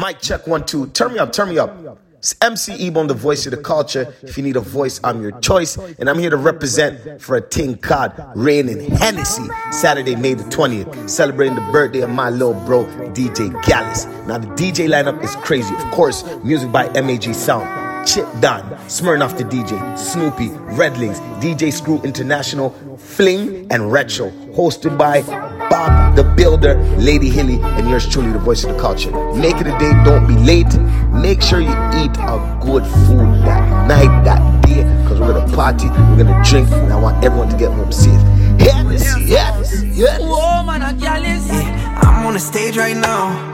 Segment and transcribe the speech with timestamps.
[0.00, 0.86] Mic check one, two.
[0.88, 1.76] Turn me up, turn me up.
[2.16, 4.14] It's MC Ebone, the voice of the culture.
[4.22, 5.76] If you need a voice, I'm your choice.
[5.76, 9.46] And I'm here to represent for a ting Cod, Raining Hennessy.
[9.72, 11.10] Saturday, May the 20th.
[11.10, 14.06] Celebrating the birthday of my little bro, DJ Gallis.
[14.26, 15.74] Now, the DJ lineup is crazy.
[15.74, 17.90] Of course, music by MAG Sound.
[18.06, 22.70] Chip Don, Smirnoff the DJ, Snoopy, Redlings, DJ Screw International,
[23.10, 24.30] Fling, and Retro.
[24.54, 25.22] Hosted by
[25.68, 29.10] Bob the Builder, Lady Hilly, and yours truly, the voice of the culture.
[29.34, 30.72] Make it a day, don't be late.
[31.10, 35.88] Make sure you eat a good food that night, that day, because we're gonna party,
[35.88, 38.20] we're gonna drink, and I want everyone to get home safe.
[38.58, 40.24] Hennessy, Hennessy, Hennessy.
[40.24, 43.49] Whoa, man, I'm on the stage right now,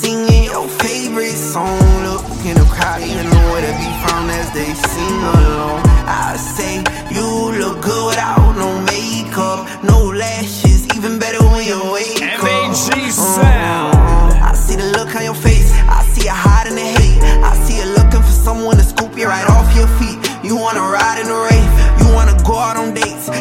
[0.00, 1.78] singing your favorite song.
[2.02, 5.80] Look in the crowd, even know where to be found as they sing along.
[6.06, 6.82] I say
[7.14, 7.26] you
[7.62, 12.42] look good without no makeup, no lashes, even better when you wake up.
[12.42, 13.10] MAG mm.
[13.10, 14.34] sound.
[14.42, 15.70] I see the look on your face.
[15.86, 17.22] I see you hiding the hate.
[17.50, 20.18] I see you looking for someone to scoop you right off your feet.
[20.42, 21.72] You wanna ride in the rave.
[22.00, 22.73] You wanna go out.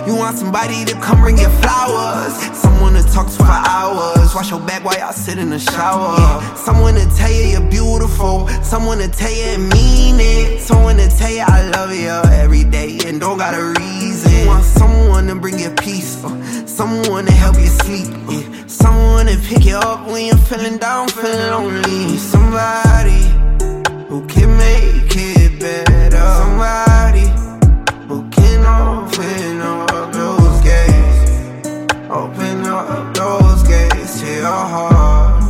[0.06, 2.34] You want somebody to come bring you flowers.
[2.58, 4.36] Someone to talk to for hours.
[4.36, 6.18] Wash your back while y'all sit in the shower.
[6.58, 8.48] Someone to tell you you're beautiful.
[8.64, 10.60] Someone to tell you and mean it.
[10.60, 12.10] Someone to tell you I love you
[12.42, 14.32] every day and don't got a reason.
[14.34, 16.24] You want someone to bring you peace.
[16.24, 18.10] uh, Someone to help you sleep.
[18.30, 18.66] yeah.
[18.68, 22.18] Someone to pick you up when you're feeling down, feeling lonely.
[22.18, 23.22] Somebody
[24.10, 26.26] who can make it better.
[26.42, 27.28] Somebody
[28.08, 29.93] who can open up
[34.44, 35.42] your heart.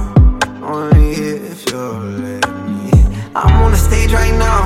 [0.62, 1.14] Only
[1.50, 2.92] if you'll let me.
[3.34, 4.62] I'm on the stage right now,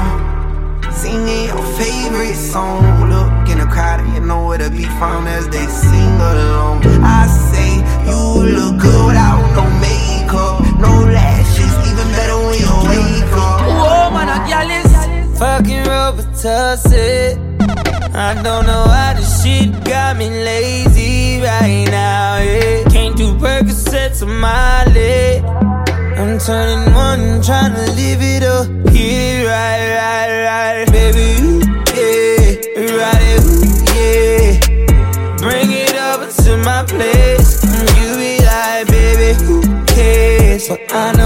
[0.91, 2.83] singing your favorite song.
[3.13, 6.83] Look in the crowd, and you know where to be found as they sing along.
[7.19, 7.71] I say
[8.07, 8.19] you
[8.57, 13.59] look good without no makeup, no lashes, even better when you wake up.
[13.79, 14.91] Whoa, man, I got this.
[15.39, 17.47] Fucking Robitussin.
[18.13, 19.96] I don't know how this shit got
[24.19, 25.43] On my leg.
[26.17, 28.67] I'm turning one, trying to live it up.
[28.91, 30.91] Yeah, right, right, right.
[30.91, 31.59] Baby, ooh,
[31.93, 33.61] yeah, right, ooh,
[33.93, 34.57] yeah.
[35.37, 37.63] Bring it over to my place.
[37.99, 40.67] You be like, baby, who cares?
[40.67, 41.16] But I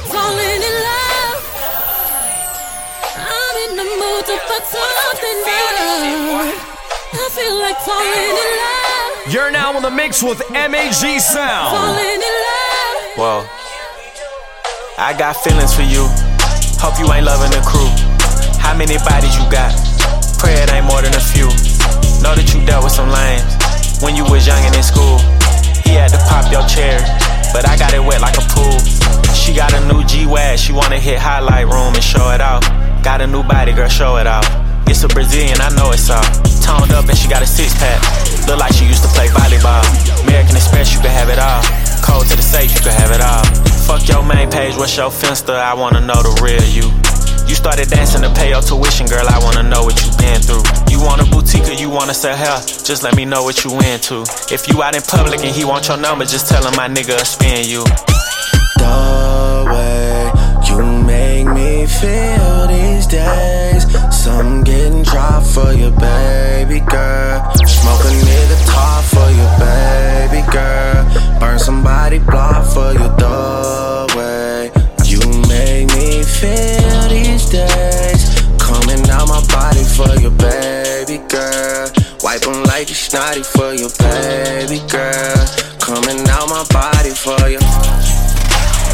[0.00, 1.38] like falling in love.
[3.16, 6.56] I'm in the mood to fuck something up.
[7.12, 9.32] I feel like falling in love.
[9.32, 11.76] You're now in the mix with MAG sound.
[11.76, 12.96] Falling in love.
[13.16, 13.46] Whoa.
[14.98, 16.08] I got feelings for you.
[16.80, 17.90] Hope you ain't loving the crew.
[18.60, 19.74] How many bodies you got?
[20.38, 21.48] Pray it ain't more than a few.
[22.22, 23.44] Know that you dealt with some lames
[24.00, 25.18] when you was young and in school.
[25.84, 27.00] He had to pop your chair,
[27.52, 28.99] but I got it wet like a pool.
[29.50, 32.62] She got a new G-Wag, she wanna hit highlight room and show it out.
[33.02, 34.46] Got a new body, girl, show it out.
[34.86, 36.22] It's a Brazilian, I know it's all.
[36.62, 37.98] Toned up and she got a six pack.
[38.46, 39.82] Look like she used to play volleyball.
[40.22, 41.66] American Express, you can have it all.
[41.98, 43.42] Cold to the safe, you can have it all.
[43.90, 45.58] Fuck your main page, what's your finster?
[45.58, 46.86] I wanna know the real you.
[47.50, 49.26] You started dancing to pay your tuition, girl.
[49.26, 50.62] I wanna know what you been through.
[50.94, 52.62] You want a boutique or you wanna sell hair?
[52.86, 54.22] Just let me know what you into.
[54.54, 57.18] If you out in public and he want your number, just tell him my nigga
[57.26, 57.82] spin you.
[58.80, 60.32] The way
[60.68, 63.84] you make me feel these days.
[64.10, 67.38] Some getting dropped for your baby girl.
[67.56, 71.04] Smoke a nigga top for your baby girl.
[71.38, 74.72] Burn somebody block for your the way
[75.04, 78.22] you make me feel these days.
[78.58, 81.90] Coming out my body for your baby girl.
[82.22, 85.44] Wipe them like you snotty for your baby girl.
[85.80, 87.59] Coming out my body for you.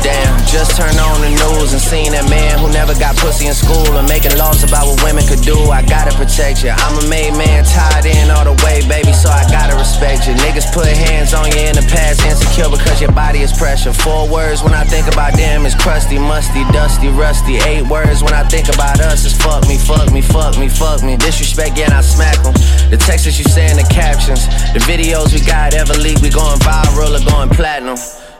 [0.06, 3.58] Damn, just turned on the news and seen that man who never got pussy in
[3.58, 5.58] school and making laws about what women could do.
[5.74, 6.70] I gotta protect you.
[6.70, 10.38] I'm a made man, tied in all the way, baby, so I gotta respect you.
[10.46, 13.90] Niggas put hands on you in the past, insecure because your body is pressure.
[13.90, 17.58] Four words when I think about them is crusty, musty, dusty, rusty.
[17.66, 21.02] Eight words when I think about us is fuck me, fuck me, fuck me, fuck
[21.02, 21.18] me.
[21.18, 22.54] Disrespect, yeah, I smack them.
[22.94, 26.30] The texts that you say in the captions, the videos we got ever leak, we
[26.30, 27.98] going viral or going platinum.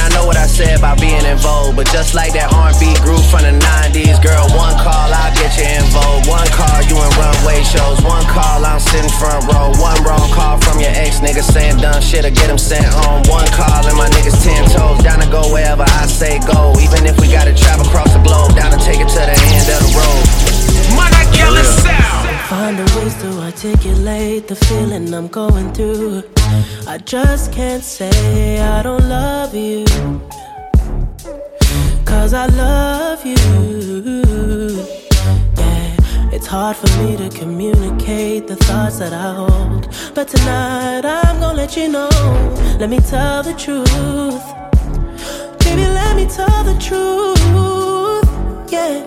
[0.00, 2.96] And I know what I said about being in vogue, but just like that R&B
[3.04, 6.24] group from the 90s, girl, one call, I'll get you in vogue.
[6.24, 8.00] One call, you in runway shows.
[8.00, 9.68] One call, I'm sitting front row.
[9.76, 13.28] One wrong call from your ex nigga saying dumb shit or get him sent home.
[13.28, 16.72] One call and my niggas ten toes down to go wherever I say go.
[16.80, 19.68] Even if we gotta travel across the globe, down to take it to the end
[19.68, 20.24] of the road.
[20.96, 21.99] Mon A Gallis sound.
[21.99, 21.99] Find
[22.52, 26.24] a ways to articulate the feeling I'm going through.
[26.86, 29.84] I just can't say I don't love you.
[32.04, 33.36] Cause I love you.
[35.58, 35.96] Yeah,
[36.32, 39.88] it's hard for me to communicate the thoughts that I hold.
[40.14, 42.10] But tonight I'm gonna let you know.
[42.80, 44.44] Let me tell the truth.
[45.60, 48.72] Baby, let me tell the truth.
[48.72, 49.06] Yeah,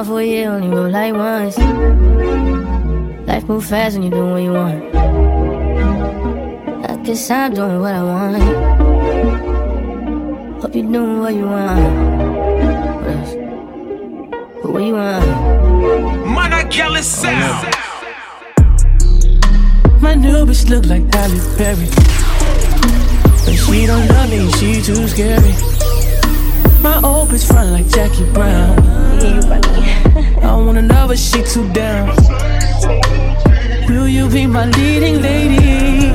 [0.00, 1.58] Been gone for a year, only roll like once.
[3.28, 4.82] Life move fast when you do what you want.
[6.86, 8.42] I guess I'm doing what I want.
[10.62, 11.80] Hope you're doing what you want.
[12.96, 13.34] What else?
[14.62, 15.26] But what you want?
[16.26, 17.68] Mon A Gallis sound.
[20.00, 21.88] My new bitch look like Halle Berry.
[23.44, 25.54] But she don't love me, she too scary.
[26.80, 28.89] My old bitch front like Jackie Brown.
[29.22, 32.08] I wanna know but she too down.
[33.88, 36.10] Will you be my leading lady?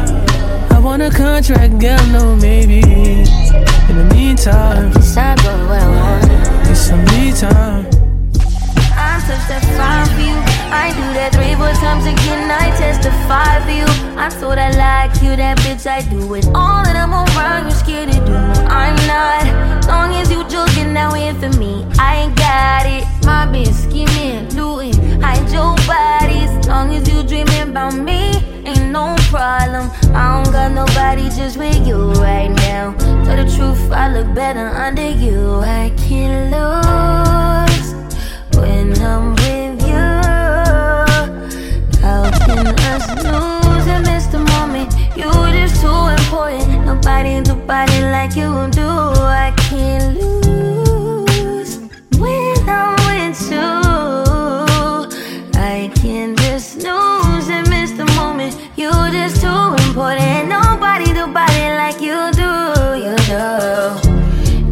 [0.72, 2.80] I want a contract, girl, no maybe.
[2.80, 7.95] In the meantime, Guess I'm doing what I it's some me time.
[10.76, 12.52] I do that three, four times again.
[12.52, 13.88] I testify for you.
[14.20, 15.88] I'm so that like you, that bitch.
[15.88, 17.66] I do it all, and I'm around.
[17.66, 18.36] You scared to do?
[18.68, 19.88] I'm not.
[19.88, 21.88] Long as you joking, now in for me.
[21.98, 23.06] I ain't got it.
[23.26, 26.52] My bitch scheming, looting, hide your bodies.
[26.68, 29.90] Long as you dreaming about me, ain't no problem.
[30.14, 32.94] I don't got nobody just with you right now.
[33.26, 35.62] Tell the truth, I look better under you.
[35.62, 37.88] I can't lose
[38.58, 39.45] when I'm
[43.06, 44.94] miss the moment?
[45.16, 46.86] You just too important.
[46.86, 48.88] Nobody do body like you do.
[48.88, 51.78] I can't lose
[52.18, 53.70] when I'm with you.
[55.56, 58.58] I can just snooze and miss the moment.
[58.76, 60.50] You just too important.
[60.50, 62.52] Nobody do body like you do,
[63.06, 63.46] you do.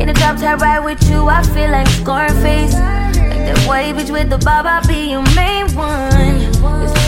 [0.02, 2.74] In the top top ride with you, I feel like Scarface.
[2.74, 6.13] Like that white bitch with the bob, I'll be your main one.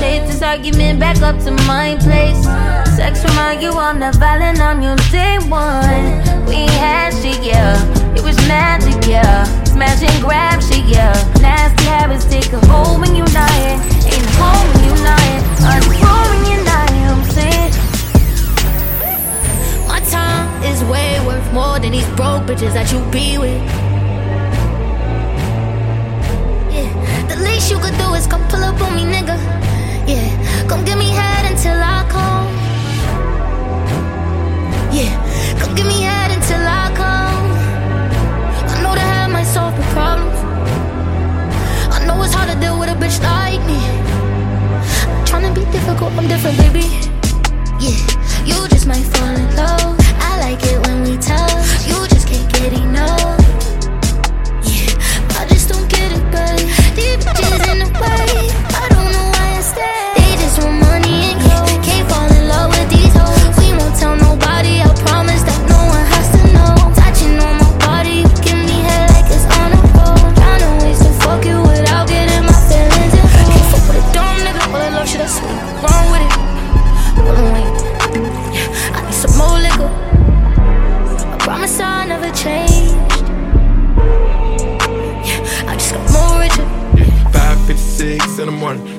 [0.06, 2.46] Take this argument back up to my place.
[2.96, 6.22] Sex remind you I'm not violent, I'm your day one.
[6.46, 7.74] We had shit, yeah.
[8.14, 9.46] It was magic, yeah.
[9.64, 11.12] Smash and grab shit, yeah.
[11.42, 13.82] Nasty habits take a hold when you're lying.
[14.06, 15.44] Ain't home when you're lying.
[15.74, 17.72] Unfold when you're lying, I'm saying.
[19.88, 23.60] My time is way worth more than these broke bitches that you be with.
[26.72, 29.56] Yeah, the least you could do is come pull up on me, nigga.
[30.08, 32.46] Yeah, come give me head until I come.
[34.94, 35.10] Yeah,
[35.60, 37.48] come give me head until I come.
[38.70, 40.38] I know that have might solve the problems.
[41.92, 43.82] I know it's hard to deal with a bitch like me.
[45.26, 46.86] Tryna be difficult, I'm different, baby.
[47.82, 47.98] Yeah,
[48.46, 49.98] you just might fall in love.
[50.22, 51.66] I like it when we touch.
[51.90, 53.42] You just can't get enough.
[54.70, 56.70] Yeah, I just don't get it, babe.
[56.94, 58.25] Bitches in the way.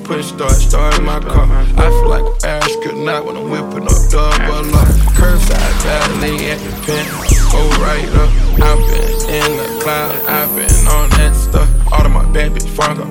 [0.07, 1.45] Push start, start my car.
[1.51, 4.87] I feel like a Irish good night when I'm whipping up double up.
[5.19, 7.05] Curbside valet at the pen,
[7.51, 8.31] go right up.
[8.63, 11.86] I've been in the cloud, I've been on that stuff.
[12.07, 12.67] Of my bad bitch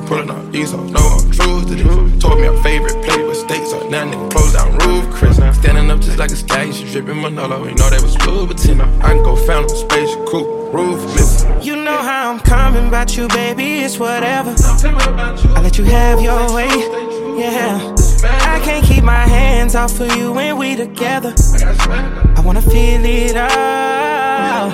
[0.06, 0.42] pulling up.
[0.90, 2.22] Know I'm true to this.
[2.22, 2.96] Told me our favorite
[3.34, 3.90] steaks up.
[3.90, 5.36] Now nigga close down roof, Chris.
[5.36, 7.64] Standing up just like a sky, she dripping Manolo.
[7.66, 8.16] You know that was.
[8.16, 10.16] I can go found a space.
[11.62, 14.54] You know how I'm coming about you, baby, it's whatever.
[14.56, 16.68] I let you have your way,
[17.38, 17.94] yeah.
[18.24, 21.34] I can't keep my hands off of you when we together.
[22.34, 24.72] I wanna feel it all.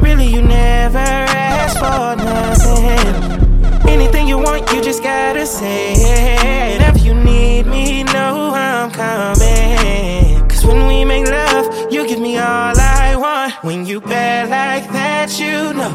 [0.00, 1.33] Really, you never
[1.64, 3.88] asked for nothing.
[3.88, 6.80] Anything you want, you just gotta say it.
[6.80, 10.48] Whenever you need me, know I'm coming.
[10.48, 13.52] Cause when we make love, you give me all I want.
[13.62, 15.94] When you bad like that, you know.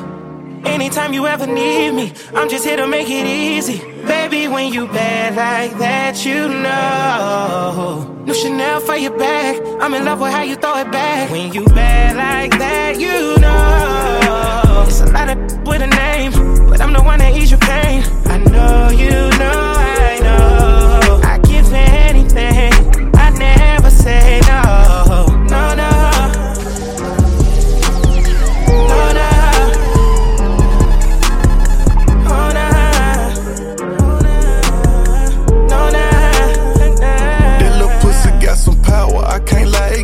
[0.66, 3.80] Anytime you ever need me, I'm just here to make it easy.
[4.06, 8.24] Baby, when you bad like that, you know.
[8.26, 9.62] New Chanel for your bag.
[9.82, 11.32] I'm in love with how you throw it back.
[11.32, 14.69] When you bad like that, you know.
[14.88, 16.32] It's a lot of with a name,
[16.70, 18.04] but I'm the one that ease your pain.
[18.26, 21.22] I know you know, I know.
[21.24, 22.74] I give anything.
[23.16, 25.26] I never say no.
[25.48, 25.90] No, no.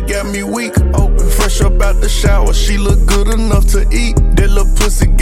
[0.06, 0.72] Got me weak.
[0.94, 4.15] Open, fresh up out the shower, she look good enough to eat.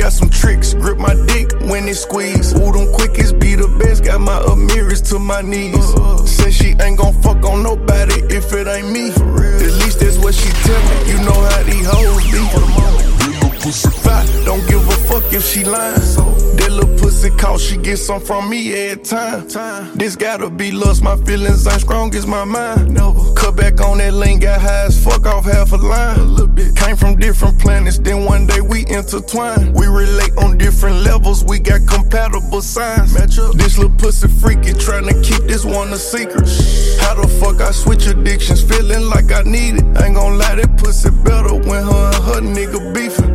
[0.04, 2.52] Got some tricks, grip my dick when it squeeze.
[2.52, 5.82] Ooh, them quickies be the best, got my Amiris to my knees.
[6.30, 9.08] Say she ain't gon' fuck on nobody if it ain't me.
[9.08, 13.13] At least that's what she tell me, you know how these hoes be.
[13.64, 15.94] That little pussy fat, don't give a fuck if she lying.
[15.94, 19.96] That little pussy call, she get some from me every time.
[19.96, 22.94] This gotta be lust, my feelings ain't strong as my mind.
[23.34, 26.18] Cut back on that lane, got high as fuck off half a line.
[26.18, 26.76] A little bit.
[26.76, 29.72] Came from different planets, then one day we intertwine.
[29.72, 33.14] We relate on different levels, we got compatible signs.
[33.14, 33.54] Match up.
[33.54, 36.46] This little pussy freaky, tryna keep this one a secret.
[37.00, 39.84] How the fuck I switch addictions, feeling like I need it.
[40.02, 43.33] Ain't gon' lie, that pussy better when her and her nigga beefing.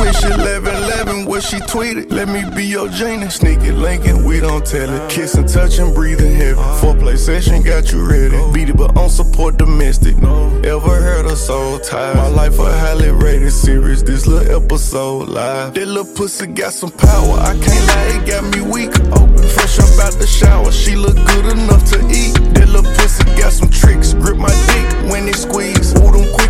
[0.00, 2.12] Wish, 11 11, what she tweeted.
[2.12, 3.28] Let me be your genie.
[3.28, 5.10] Sneaky linking, we don't tell it.
[5.10, 6.60] Kissing, touching, breathing heavy.
[6.80, 8.38] Foreplay session got you ready.
[8.52, 10.16] Beat it, but on support domestic.
[10.18, 12.14] No, ever heard a soul tie?
[12.14, 14.02] My life a highly rated series.
[14.02, 15.74] This little episode live.
[15.74, 17.38] That little pussy got some power.
[17.38, 18.94] I can't lie, it got me weak.
[19.12, 20.72] Open, fresh up out the shower.
[20.72, 22.34] She look good enough to eat.
[22.54, 24.14] That little pussy got some tricks.
[24.14, 25.92] Grip my dick when it squeeze.
[25.94, 26.49] Ooh, them quickies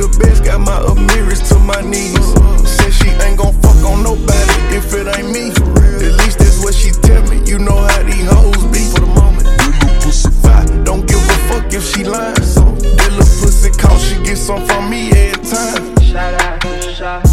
[0.00, 0.44] the best.
[0.44, 2.16] Got my Amiris to my knees.
[2.64, 5.52] Said she ain't gon' fuck on nobody if it ain't me.
[6.00, 7.44] At least that's what she tell me.
[7.44, 9.44] You know how these hoes be for the moment.
[9.44, 12.42] That little pussy fat, don't give a fuck if she lying.
[12.42, 15.84] So that little pussy call, she get some from me every time.
[16.00, 17.24] Shout out, shout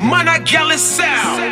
[0.00, 1.42] Mon A Gallis sound.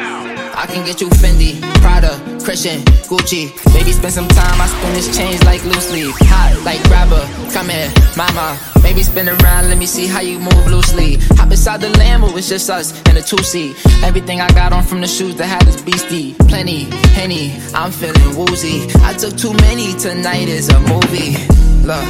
[0.57, 2.15] I can get you Fendi, Prada,
[2.45, 3.49] Christian, Gucci.
[3.73, 6.13] Baby, spend some time, I spend this change like loosely.
[6.29, 7.25] Hot like grabber,
[7.55, 8.61] come here, mama.
[8.83, 11.17] Maybe spin around, let me see how you move loosely.
[11.41, 13.75] Hop inside the Lambo, it's just us and a two seat.
[14.05, 16.35] Everything I got on from the shoes that had this beastie.
[16.35, 16.85] Plenty,
[17.17, 18.93] henny, I'm feeling woozy.
[19.01, 21.41] I took too many, tonight is a movie.
[21.81, 22.05] Look,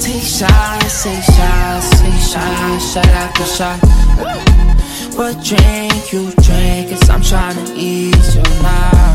[0.00, 3.78] take shots, take shots, take shots, shot after shot.
[5.14, 6.90] What drink you drink?
[6.90, 9.07] Cause I'm trying to ease your mind.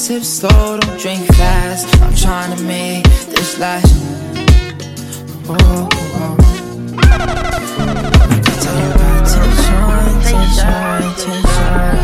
[0.00, 1.86] Sip slow, don't drink fast.
[2.00, 3.94] I'm trying to make this last.
[5.46, 6.36] Oh, oh.
[8.62, 9.84] Tell you about tension,
[10.24, 12.00] tension, tension.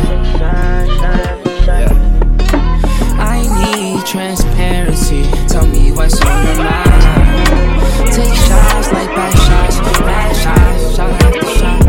[3.17, 5.23] I need transparency.
[5.47, 8.13] Tell me what's on your mind.
[8.13, 11.81] Take shots like bad shots, bad shots, shot after shot.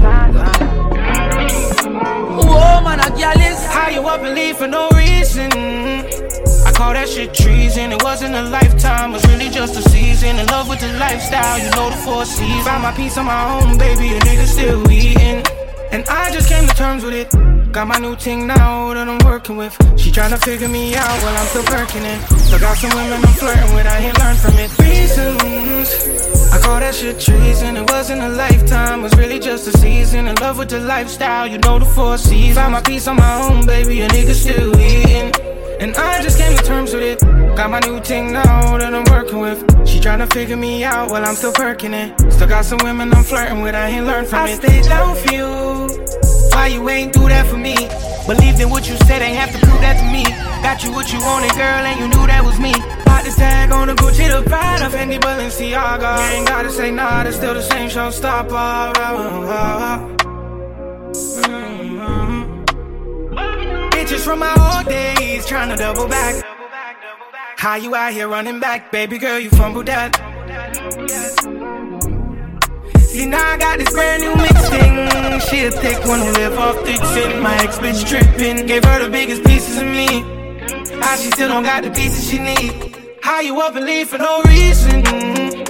[2.49, 3.61] Whoa, man, I jealous.
[3.67, 5.68] How you up and leave for no reason?
[6.89, 7.93] Call that shit treason.
[7.93, 10.39] It wasn't a lifetime, it was really just a season.
[10.39, 12.65] In love with the lifestyle, you know the four seasons.
[12.65, 15.45] Found my peace on my own, baby, a nigga still eating.
[15.93, 17.29] And I just came to terms with it.
[17.73, 19.77] Got my new ting now that I'm working with.
[20.01, 22.21] She tryna figure me out while I'm still working it.
[22.41, 24.71] Still got some women I'm flirting with, I ain't learned from it.
[24.79, 25.93] Reasons.
[26.55, 27.77] I call that shit treason.
[27.77, 30.27] It wasn't a lifetime, it was really just a season.
[30.27, 32.57] In love with the lifestyle, you know the four seasons.
[32.57, 35.33] Found my peace on my own, baby, a nigga still eating.
[35.81, 37.21] And I just came to terms with it.
[37.57, 39.59] Got my new ting now that I'm working with.
[39.89, 42.19] She tryna figure me out while I'm still perking it.
[42.33, 44.57] Still got some women I'm flirting with, I ain't learned from I it.
[44.57, 45.47] stayed down for you.
[46.53, 47.77] Why you ain't do that for me?
[48.27, 50.25] Believed in what you said, ain't have to prove that to me.
[50.63, 52.73] Got you what you wanted, girl, and you knew that was me.
[53.05, 56.19] Bought the tag on the Gucci, the Prada, Fendi, Balenciaga.
[56.19, 60.18] You ain't gotta say nah, it's still the same showstopper.
[64.19, 66.45] Bitches from my old days, tryna double back.
[67.57, 69.39] How you out here running back, baby girl?
[69.39, 70.17] You fumbled that.
[73.01, 75.41] See now I got this brand new mix thing.
[75.41, 77.41] She a thick one who live off thick sin.
[77.43, 80.23] My ex bitch tripping, gave her the biggest pieces of me.
[81.01, 82.97] How she still don't got the pieces she need.
[83.23, 85.68] How you up and leave for no reason?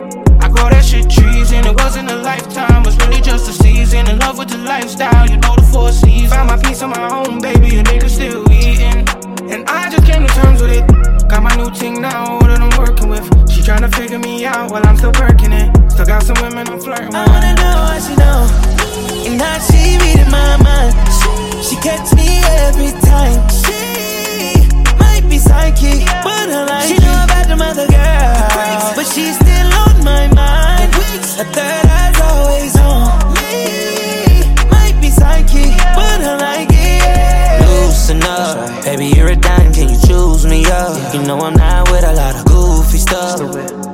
[0.59, 1.65] Call that shit treason.
[1.67, 4.11] It wasn't a lifetime, was really just a season.
[4.11, 6.33] In love with the lifestyle, you know the four seasons.
[6.35, 9.07] Found my peace on my own, baby, a nigga still eating.
[9.53, 10.85] And I just came to terms with it.
[11.29, 13.25] Got my new ting now that I'm working with.
[13.51, 15.71] She tryna figure me out while I'm still working it.
[15.93, 17.17] Still got some women I'm flirting with.
[17.17, 18.41] I wanna know what she know.
[19.31, 20.95] And how she reading my mind.
[21.63, 23.39] She catch me every time.
[23.49, 23.88] She
[25.29, 29.73] might be psychic, but I like She know about the mother girl, but she's still
[29.85, 30.95] on my mind.
[31.41, 34.43] A third eye's always on me.
[34.71, 37.61] Might be psychic, but I like it.
[37.69, 41.15] Loosen up, baby, you're a dime, can you choose me up?
[41.15, 43.88] You know I'm not with a lot of goofy stuff.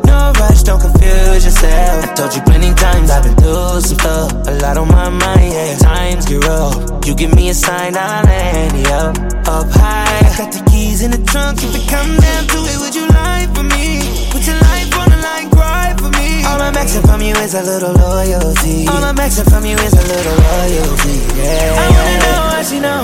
[0.45, 2.05] Rush, don't confuse yourself.
[2.05, 4.31] I told you plenty times I've been through some stuff.
[4.47, 5.77] A lot on my mind, yeah.
[5.79, 6.77] Times get rough.
[7.07, 9.17] You give me a sign, I'll land you up,
[9.49, 10.21] up high.
[10.29, 11.63] I got the keys in the trunk.
[11.63, 14.05] If it come down to it, would you lie for me?
[14.33, 16.45] Put your life on the line, cry for me.
[16.45, 18.87] All I'm asking from you is a little loyalty.
[18.89, 21.81] All I'm asking from you is a little loyalty, yeah.
[21.81, 23.03] I wanna know what she know.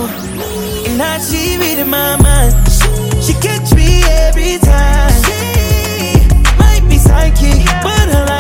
[0.89, 2.53] And how she reading my mind.
[3.25, 5.50] She catch me every time.
[7.21, 7.53] Might be
[7.83, 8.40] but I like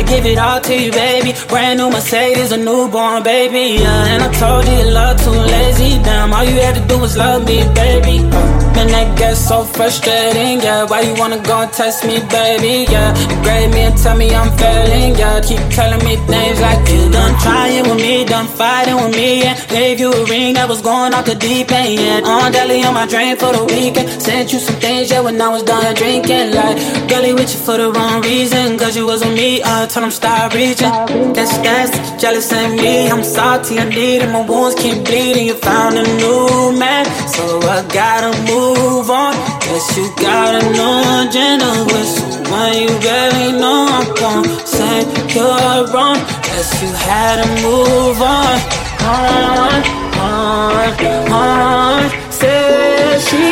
[0.00, 1.34] to give it all to you, baby.
[1.48, 3.80] Brand new Mercedes, a newborn baby.
[3.80, 6.02] Yeah, and I told you love too lazy.
[6.02, 8.24] Damn, all you had to do was love me, baby.
[8.24, 10.60] Uh, man, that gets so frustrating.
[10.60, 12.86] Yeah, why you wanna go and test me, baby?
[12.90, 15.14] Yeah, you grade me and tell me I'm failing.
[15.16, 19.42] Yeah, keep telling me things like you done trying with me, done fighting with me.
[19.42, 22.00] Yeah, gave you a ring that was going off the deep end.
[22.00, 24.08] Yeah, on deli on my drain for the weekend.
[24.22, 26.52] Sent you some things, yeah, when I was done drinking.
[26.54, 26.76] Like,
[27.08, 28.78] girlie with you for the wrong reason.
[28.78, 30.92] Cause you was with me, I told him stop reaching.
[31.34, 33.10] Guess that's jealous of me.
[33.10, 34.30] I'm salty, I need it.
[34.30, 35.46] My wounds keep bleeding.
[35.48, 39.32] You found a new man, so I gotta move on.
[39.66, 43.86] Guess you got a new agenda with someone you barely know.
[43.90, 44.96] I'm gonna say
[45.34, 46.18] you're wrong.
[46.46, 48.56] Guess you had to move on.
[49.00, 49.82] On,
[50.20, 52.02] on, on.
[52.30, 53.44] Said she,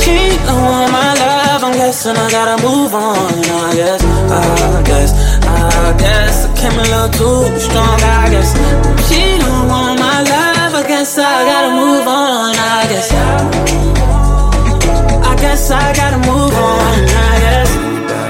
[0.00, 3.32] she don't want my love, I'm guessing I gotta move on.
[3.68, 5.10] I guess, I guess,
[5.62, 8.00] I guess I came a little too strong.
[8.02, 8.50] I guess
[9.08, 12.54] she don't want my love, I guess I gotta move on.
[12.56, 13.08] I guess,
[15.30, 17.08] I guess I gotta move on.
[17.08, 17.70] I guess.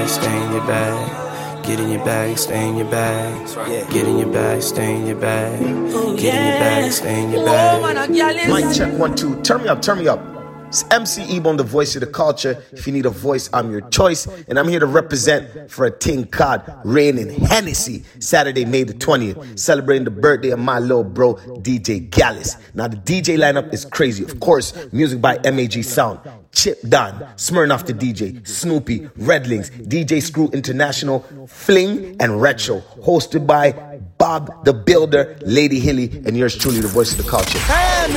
[0.09, 1.63] Stay in your bag, stay in your bag.
[1.63, 3.89] Get in your bag, stay in your bag.
[3.89, 5.59] Get in your bag, stay in your bag.
[6.17, 8.49] Get in your bag, stay in your bag.
[8.49, 9.41] Mic check one, two.
[9.41, 10.19] Turn me up, turn me up.
[10.73, 12.63] It's MC Ebon, the voice of the culture.
[12.71, 14.25] If you need a voice, I'm your choice.
[14.47, 19.59] And I'm here to represent for a ting cod, Raining Hennessy, Saturday, May the 20th,
[19.59, 22.57] celebrating the birthday of my little bro, DJ Gallis.
[22.73, 24.23] Now, the DJ lineup is crazy.
[24.23, 30.49] Of course, music by MAG Sound, Chip Don, Smirnoff the DJ, Snoopy, Redlings, DJ Screw
[30.53, 32.79] International, Fling, and Retro.
[33.03, 37.59] Hosted by Bob the Builder, Lady Hilly, and yours truly, the voice of the culture.
[37.67, 38.09] I.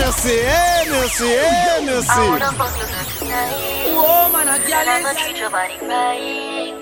[3.95, 6.75] Whoa, man, I And I'ma treat your body right.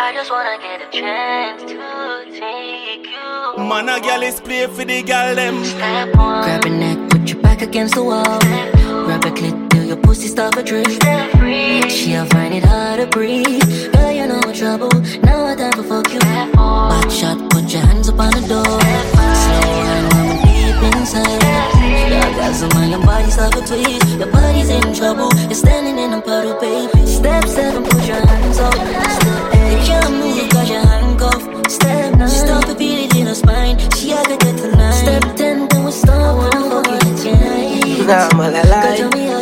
[0.00, 3.64] I just wanna get a chance to take you.
[3.64, 5.64] Man, a gal is play for the gal them.
[5.64, 6.44] Step one.
[6.44, 8.38] Grab a neck, put your back against the wall.
[9.06, 10.86] Grab a clit till your pussy start to drip.
[11.90, 13.92] She'll find it hard to breathe.
[13.92, 14.90] Girl, you know trouble.
[15.22, 16.20] Now I time for fuck you.
[16.20, 18.78] Back shot, put your hands up on the door.
[19.42, 21.42] Slow and I'm deep inside.
[22.10, 24.18] Your guys are your body start to twist.
[24.18, 25.30] Your body's in trouble.
[25.46, 27.06] You're standing in a puddle, baby.
[27.06, 28.74] Step seven, put your hands up.
[28.74, 31.70] Step eight, you can't move cause you're handcuffed.
[31.70, 33.78] Step nine, stop to beat it in her spine.
[33.96, 34.92] She had to get tonight.
[34.92, 38.06] Step ten, then we start when I'm fucking tonight.
[38.06, 39.37] Nah, man, I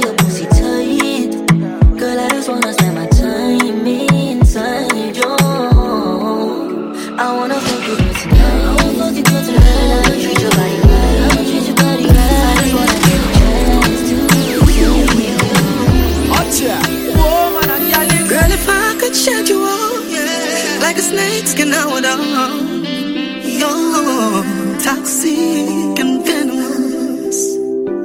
[24.97, 27.39] toxic and venomous.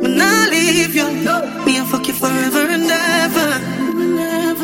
[0.04, 1.08] When I leave you,
[1.66, 3.50] me I fuck you forever and ever.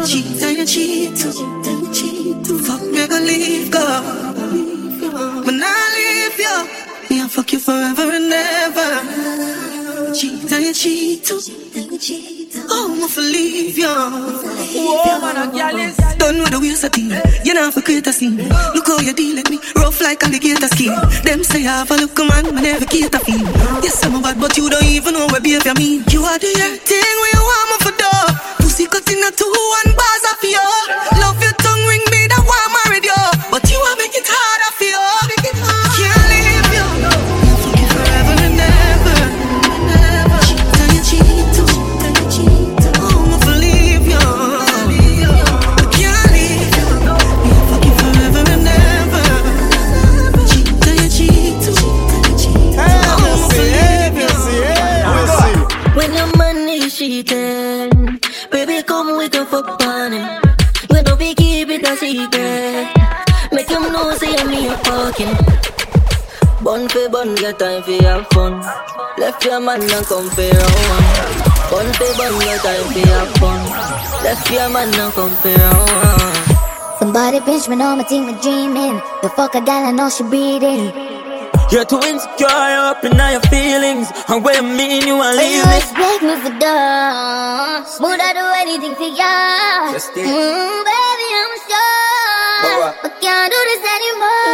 [0.06, 1.20] Cheat and you cheat.
[2.68, 3.86] Fuck me, I leave go.
[5.46, 6.58] When I leave you,
[7.10, 8.92] me I fuck you forever and ever.
[10.14, 12.47] Cheat and you cheat.
[12.70, 13.88] Oh, I'm to leave you.
[13.88, 15.98] Whoa, man, a gal is.
[16.18, 17.12] Done with the waste of thing.
[17.44, 18.38] You know, for create a scene.
[18.76, 19.60] Look how you deal with me.
[19.76, 20.94] Rough like alligator skin.
[21.24, 23.46] Them say I have a look, man, man, never get a feel.
[23.84, 26.04] Yes, I'm a bad, but you don't even know what behavior mean.
[26.12, 26.52] You are the
[26.84, 28.26] thing where you want me for door.
[28.60, 31.27] Pussy cut in a two, one bars of your
[67.18, 68.54] Bun for bun, get time for have fun.
[69.18, 71.34] Left your man and come for round.
[71.72, 73.62] Bun for bun, get time for have fun.
[74.24, 77.00] Left your man and come for round.
[77.00, 79.02] Somebody pinch me, know my team is dreaming.
[79.24, 80.94] The fuck a gal, I know she breathing.
[81.72, 84.12] You're too insecure, you're up in all your feelings.
[84.30, 85.78] And what you mean you want When you leave me?
[85.78, 89.92] expect me for dance, would I do anything for ya?
[89.92, 90.22] Just it.
[90.22, 92.37] Mm, baby, I'm sure
[92.78, 92.94] Boa.
[93.04, 94.54] I can't do this anymore.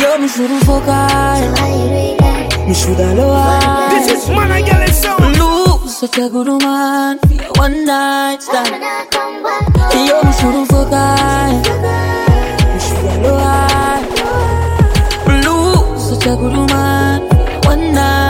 [0.00, 1.52] Yo, me shouldn't fuck her.
[2.66, 3.34] You shoulda know
[3.90, 5.36] This is man and girl and sound.
[5.36, 8.82] Lose such a good woman for your one night stand.
[9.92, 11.60] You shouldn't forget.
[12.72, 13.36] You shoulda know
[15.44, 18.21] Lose such a good woman for your one night stand.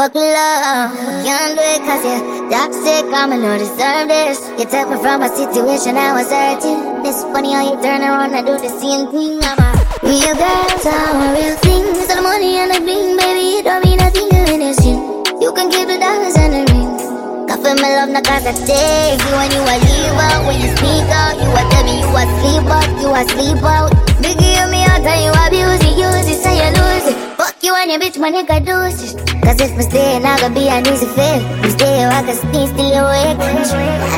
[0.00, 0.96] Fuck love,
[1.28, 4.40] can't do it cause you're toxic, I'ma no deserve this.
[4.56, 8.32] You took me from a situation I was hurting It's funny how you turn around
[8.32, 9.68] and do the same thing I'm a
[10.00, 13.68] real girl, so I'm a real thing So the money and the bling, baby, it
[13.68, 15.04] don't mean nothing to anything.
[15.36, 17.04] You can keep the dollars and the rings
[17.44, 20.68] Coffee my love, not cause I take you When you a leave out, when you
[20.80, 23.92] speak out You a tell me you a sleep out, you a sleep out.
[24.24, 27.36] Biggie, you me out and you abuse it, use it, say you lose it.
[27.36, 30.54] Fuck you and your bitch, my nigga, do it Cause if we stay, not gonna
[30.54, 31.40] be an easy fit.
[31.62, 33.38] We stay, oh, I can stay still awake.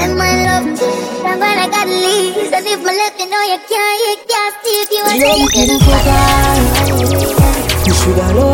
[0.02, 0.66] And my love,
[1.24, 2.52] I'm gonna got leaves.
[2.52, 4.90] And if my left, you know you can't, you can't see it.
[4.90, 6.82] You You ain't couldn't forget.
[7.86, 8.52] You shoulda know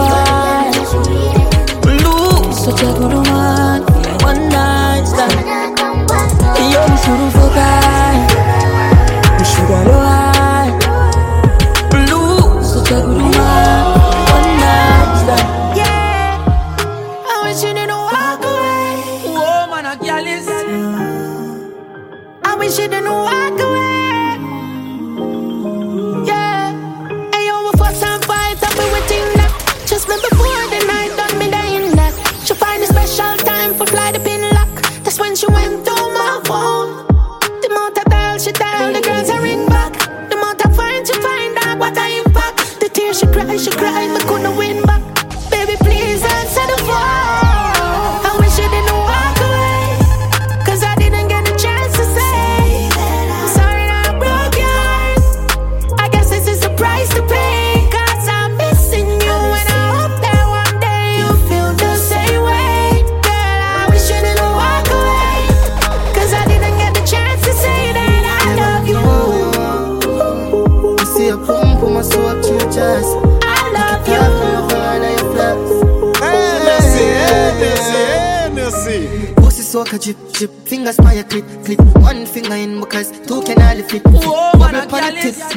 [2.04, 3.24] Lose such a good your
[4.22, 5.78] one night stand.
[6.58, 7.37] You shouldn't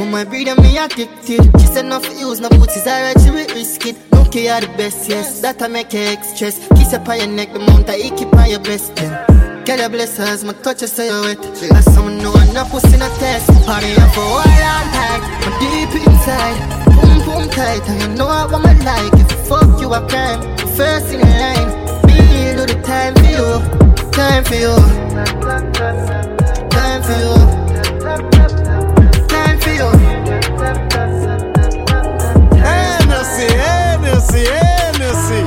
[0.06, 1.44] mama breed and me addicted.
[1.60, 3.98] She said no for use, no boots is alright, she will risk it.
[4.12, 6.68] No care the best, yes, that I make express.
[6.70, 8.96] Kiss up on your neck, the mount I keep on your breast.
[8.96, 9.12] Then.
[9.66, 11.46] Girl, your blessings, my touch is so you wet.
[11.72, 13.48] As someone know I'm not pussy a test.
[13.66, 16.58] Party up for a while and tight, I'm deep inside.
[16.98, 19.14] Boom, boom, tight, and you know I want my like.
[19.14, 20.42] If you fuck you, I crime.
[20.76, 21.70] First in the line,
[22.08, 22.18] me
[22.58, 23.62] do the time for you,
[24.12, 24.76] time for you,
[26.72, 28.61] time for you,
[29.62, 31.02] time for you.
[33.08, 35.42] Merci, eh, merci, eh, merci.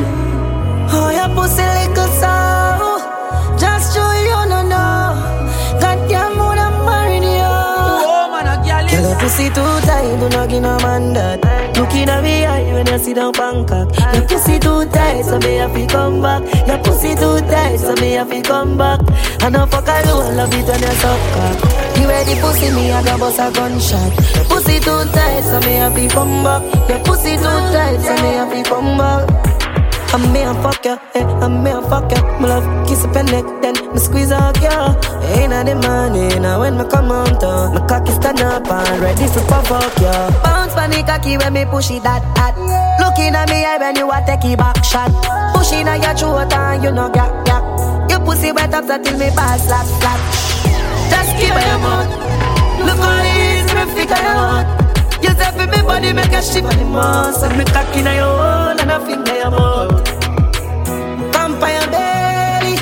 [0.93, 2.35] Oh, your pussy little so
[3.59, 9.11] Just show you no know Goddamn mood I'm marrying you Oh man, a girl Girl,
[9.11, 11.44] your pussy too tight, do not give no man that.
[11.85, 13.93] Looking at me eye when you sit down Bangkok.
[14.15, 16.43] Your pussy too tight, so me have to come back.
[16.67, 19.01] Your pussy too tight, so me have to come back.
[19.43, 22.01] I know fuck I do, I love it when you suck cock.
[22.01, 24.13] You ready pussy, me I go bust a gunshot.
[24.49, 26.89] Pussy too tight, so me have to come back.
[26.89, 29.64] Your pussy too tight, so me have to come back.
[30.15, 32.23] I'm and fuck ya, eh, I'm and fuck ya.
[32.39, 34.95] My love kiss up your neck, then me squeeze out ya.
[35.35, 39.03] Ain't a the money, now when me come on to my cocky stand up and
[39.03, 40.31] ready for provoke ya.
[40.47, 42.55] Bounce pon the cocky when me push it that hot.
[43.03, 45.11] Looking at me eye when you a take it back shot.
[45.51, 47.65] Pushing on your throat and you know gap gap.
[48.09, 50.21] Your pussy wet up so till me pass slap slap.
[51.11, 52.07] Just give me your mouth.
[52.87, 54.67] Look how it is, me figure you out.
[55.19, 57.43] You say for me body make a shiver the most.
[57.43, 60.04] And me cocky in your hole and a finger your mouth.
[61.65, 62.77] Pump on your belly,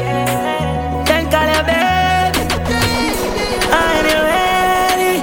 [1.06, 2.42] then call your baby.
[4.10, 5.14] You ready?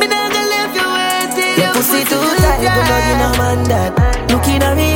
[0.00, 1.56] Me not gonna leave you waiting.
[1.60, 3.92] Your pussy too tight, you know you know man that.
[4.30, 4.95] Looking at me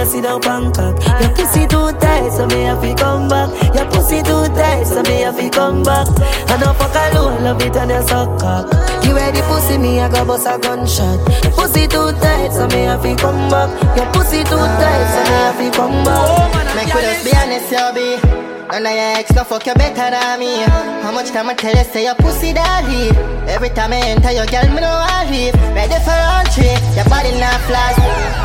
[0.00, 0.96] eye sit down Bangkok.
[1.20, 3.50] Your pussy too tight, so me have to come back.
[3.74, 6.08] Your pussy too tight, so me have to come back.
[6.48, 8.72] I know fuck I do, love it when you suck cock.
[9.04, 11.18] You ready pussy, me I go bust a gunshot.
[11.44, 13.70] Your pussy too tight, so me have to come back.
[13.96, 16.74] Your pussy too tight, so me have to come back.
[16.74, 18.59] Make we just be honest, you be.
[18.70, 20.62] None of your ex no fuck you better than me.
[21.02, 22.54] How much time I tell you say your pussy
[22.86, 23.16] leave?
[23.50, 25.54] Every time I enter your girl, me know I leave.
[25.74, 27.98] Ready for entry, your body not flash.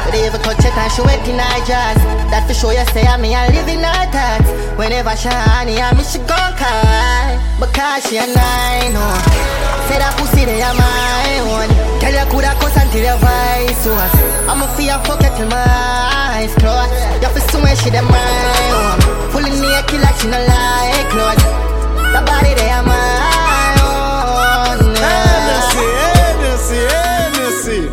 [0.04, 1.98] But even touch it and she wet in her jazz.
[2.34, 4.50] That for show you say I me I live in her thoughts.
[4.82, 7.38] Whenever she honey, I me she gon' cry.
[7.62, 9.22] Because she a nine, oh.
[9.88, 11.70] Say that pussy they are my own.
[11.70, 11.95] Oh.
[12.06, 14.14] Tell you coulda cuss until your voice was.
[14.46, 16.94] I'm me feel fuck it till my eyes closed.
[17.18, 19.02] You feel so much shit in my own.
[19.02, 19.30] Oh.
[19.34, 21.42] Pulling me a killer, she no like clothes.
[22.14, 22.94] The body they are my
[23.82, 24.86] own.
[24.86, 27.90] Oh, Hennessy, Hennessy, Hennessy.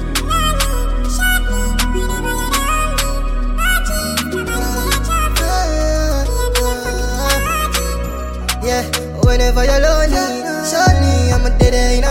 [8.61, 8.85] Yeah,
[9.25, 10.21] whenever you're lonely,
[10.69, 12.02] shortly I'm a dead in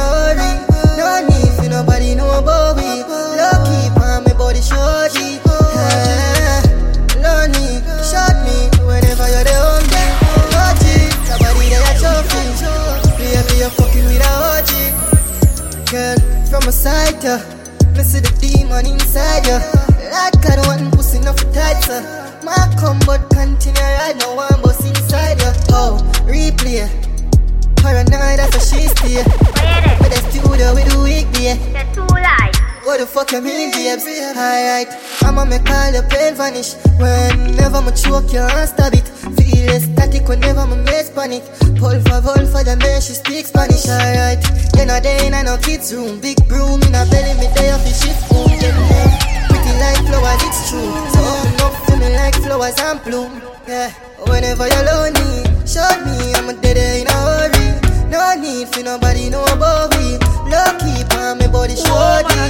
[17.23, 17.93] a yeah.
[17.95, 19.59] Me see the demon inside you.
[20.09, 22.01] Like I don't want pussy enough tight, sir.
[22.43, 25.51] My come but continue right now, one bus inside you.
[25.69, 26.87] Oh, replay.
[27.77, 29.23] Paranoid, that's what she stay.
[29.99, 31.57] But the studio we do weekday.
[31.73, 32.50] That's too light.
[32.83, 34.05] What the fuck you mean, babes?
[34.09, 34.89] Alright,
[35.21, 36.73] I'ma make all the pain vanish.
[36.97, 39.05] Whenever I choke, you can't stab it.
[39.37, 41.45] Feel ecstatic whenever my mates panic.
[41.77, 43.85] Pull for vol for the man, she speaks Spanish.
[43.85, 44.41] Alright,
[44.73, 46.19] you know they ain't no kids room.
[46.21, 50.73] Big broom in a belly, me day off the shift me pretty like flowers, it's
[50.73, 50.89] true.
[51.13, 51.21] So
[51.61, 53.45] up to me like flowers and bloom.
[53.69, 53.93] Yeah,
[54.25, 58.09] whenever you're lonely, show me I'm a dead in a hurry.
[58.09, 60.30] No need for nobody know about me.
[60.51, 62.41] Low keep on my body shorty.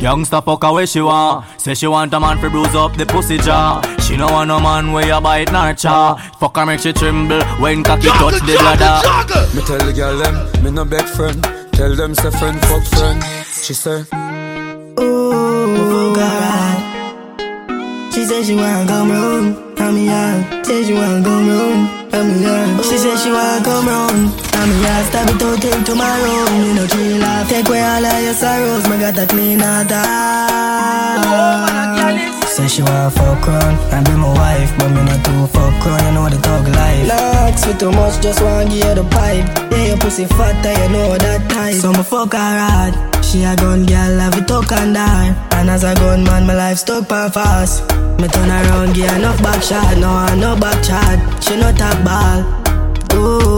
[0.00, 3.06] Youngster fuck her where she want Say she want a man for bruise up the
[3.06, 6.80] pussy jaw She no want no man where you bite nor chaw Fuck her make
[6.80, 9.00] she tremble when cocky touch the bladder
[9.56, 11.42] Me tell the girl them, me no beg friend.
[11.72, 13.24] Tell them say friend fuck friend.
[13.46, 14.04] She say,
[15.00, 18.12] Ooh, God.
[18.12, 20.64] She say she wanna come round, I'm young.
[20.64, 22.82] Say she wanna come round, I'm young.
[22.82, 25.04] She say she wanna come I'm young.
[25.12, 26.48] Stop it out till tomorrow.
[26.56, 27.48] Me no chill off.
[27.50, 28.88] Take away all of your sorrows.
[28.88, 29.92] Me got a clean heart.
[32.48, 36.02] Say she wanna fuck round and be my wife, but me not too fuck round.
[36.06, 37.10] You know the thug life.
[37.12, 39.44] Ask me too much, just wanna give you the pipe.
[39.70, 41.74] Yeah, your pussy fat, and you know that type.
[41.74, 42.94] So me fuck her hard.
[43.24, 45.34] She a gun girl, have it tuck and die.
[45.58, 47.82] And as a gunman, my life stuck pan fast.
[48.20, 49.98] Me turn around, give her enough back shot.
[49.98, 51.18] No, I no back chat.
[51.44, 52.64] She no top ball.
[53.14, 53.53] Ooh,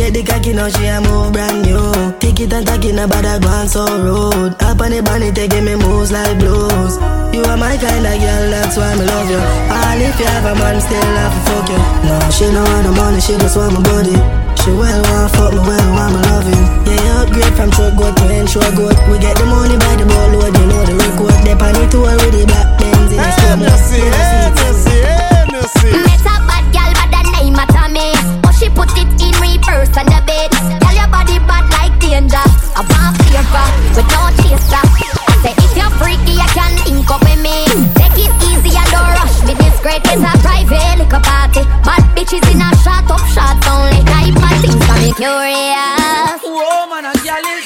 [0.00, 1.92] get the cocky now, she a move brand new.
[2.16, 4.56] Take it and take it, but I go on so road.
[4.64, 6.96] Up on the bunny, taking me moves like blues.
[7.36, 9.40] You are my kind of girl, that's why I love you.
[9.68, 11.80] All if you have a man, still have to fuck you.
[12.08, 14.16] No, she no want the money, she just want my body.
[14.64, 16.64] She well want fuck me, well want my loving.
[16.88, 18.96] Yeah, you upgrade from truck goat to ensure goat.
[19.12, 21.36] We get the money by the boatload, you know the record.
[21.44, 23.68] They pan it tour with the black Benz in the stomach.
[23.68, 25.92] Hennessy, Hennessy, Hennessy.
[25.92, 28.08] Met a bad gal by the name of Tommy.
[28.40, 30.50] But she put it in reverse on the bed.
[30.80, 32.46] Tell your body bad like danger.
[32.76, 34.84] A bomb fever with no chaser.
[35.28, 37.56] I say if you're freaky, you can link up with me.
[37.96, 39.54] Take it easy and don't rush me.
[39.54, 41.62] This great is a private liquor party.
[41.84, 44.00] Bad bitches in a shot up shots only.
[44.08, 46.40] Type of things got me curious.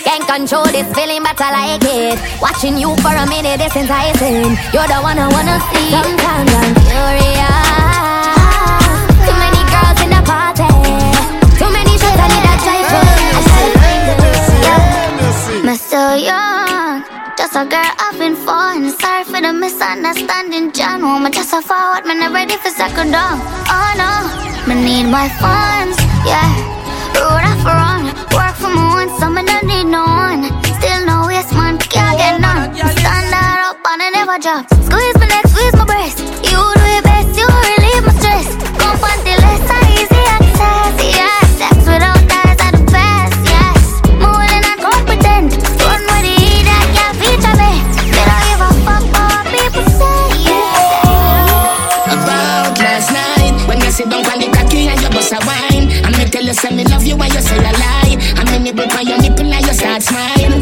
[0.04, 2.18] Can't control this feeling, but I like it.
[2.40, 4.56] Watching you for a minute is enticing.
[4.74, 5.90] You're the one I wanna see.
[5.90, 7.93] Sometimes I'm curious.
[15.94, 17.06] So young.
[17.38, 18.90] Just a girl having fun.
[18.98, 21.02] Sorry for the misunderstanding, John.
[21.02, 22.04] Woman, just a forward.
[22.04, 23.38] Me not ready for second down.
[23.70, 24.10] Oh no.
[24.66, 25.96] Me need my funds.
[26.26, 26.50] Yeah.
[27.14, 28.02] Road off run.
[28.34, 30.42] Work for me once, so me don't need no one.
[30.78, 32.74] Still no waste man, can't get none.
[32.74, 34.83] Stand up and I never drop.
[53.94, 55.86] Sit down on the cocky and you bust a wine.
[56.02, 58.18] And me tell you say me love you when you say a lie.
[58.34, 60.54] And me nibble on your nipple and you start smile.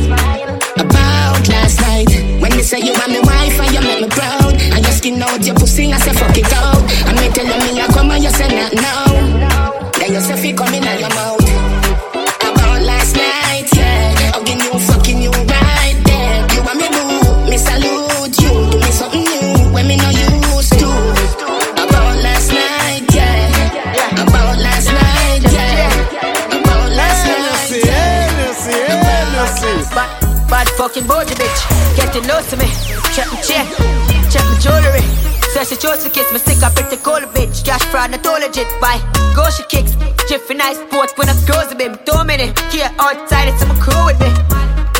[0.76, 2.08] About last night
[2.40, 4.52] When you say you want me wife and you make me proud.
[4.52, 6.84] And you skin out your pussy and say fuck it out.
[7.08, 9.11] And me tell you me I come and you say not now
[30.82, 31.60] fucking body bitch.
[31.94, 32.66] Getting close to me.
[33.14, 33.66] Check my chain.
[34.32, 35.04] Check my jewelry.
[35.54, 37.64] Says she chose to kiss me, stick up pretty cold bitch.
[37.64, 38.66] Cash fraud, not all legit.
[38.80, 38.98] Bye.
[39.36, 39.94] Go she kicks.
[40.28, 41.94] Jiffy nice sport when I close the bim.
[42.04, 42.60] Two minutes.
[42.74, 44.30] Here outside, it's some crew with me.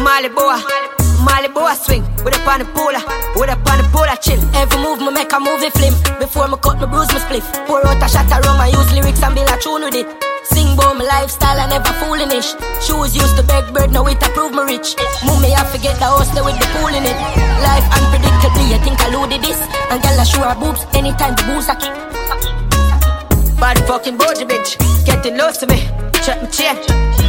[0.04, 1.01] Molly boy.
[1.22, 3.02] Malibu I swing, with up on the polar,
[3.38, 4.42] with up on the polar chill.
[4.58, 5.94] Every move me make a movie film.
[6.18, 7.46] Before me cut me bruise me spliff.
[7.66, 10.06] Pour out a shot around my use lyrics and build a tune with it.
[10.42, 12.58] Sing about my lifestyle, I never fooling ish.
[12.82, 14.98] Shoes used to beg bird, now it approve me rich.
[15.22, 17.18] Move me, I forget the house there with the pool in it.
[17.62, 19.62] Life unpredictable, you think I loaded this.
[19.94, 21.94] And girl, I show her boobs anytime the booze I kick.
[23.62, 24.74] Body fucking bougie bitch,
[25.06, 25.86] getting close to me.
[26.26, 26.74] Check my chain,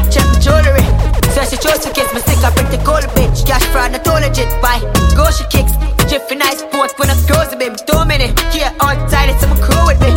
[0.10, 1.13] check my jewelry.
[1.34, 3.46] So she chose to kiss me, stick up pretty cold bitch.
[3.46, 4.50] Cash fraud, not all legit.
[4.62, 4.80] Bye,
[5.18, 5.74] go she kicks.
[6.10, 7.76] Jiffy nice sport when I close a bim.
[7.76, 10.14] Two minutes, yeah, all tight, it's my crew with me.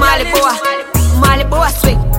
[0.00, 0.97] Molly boy,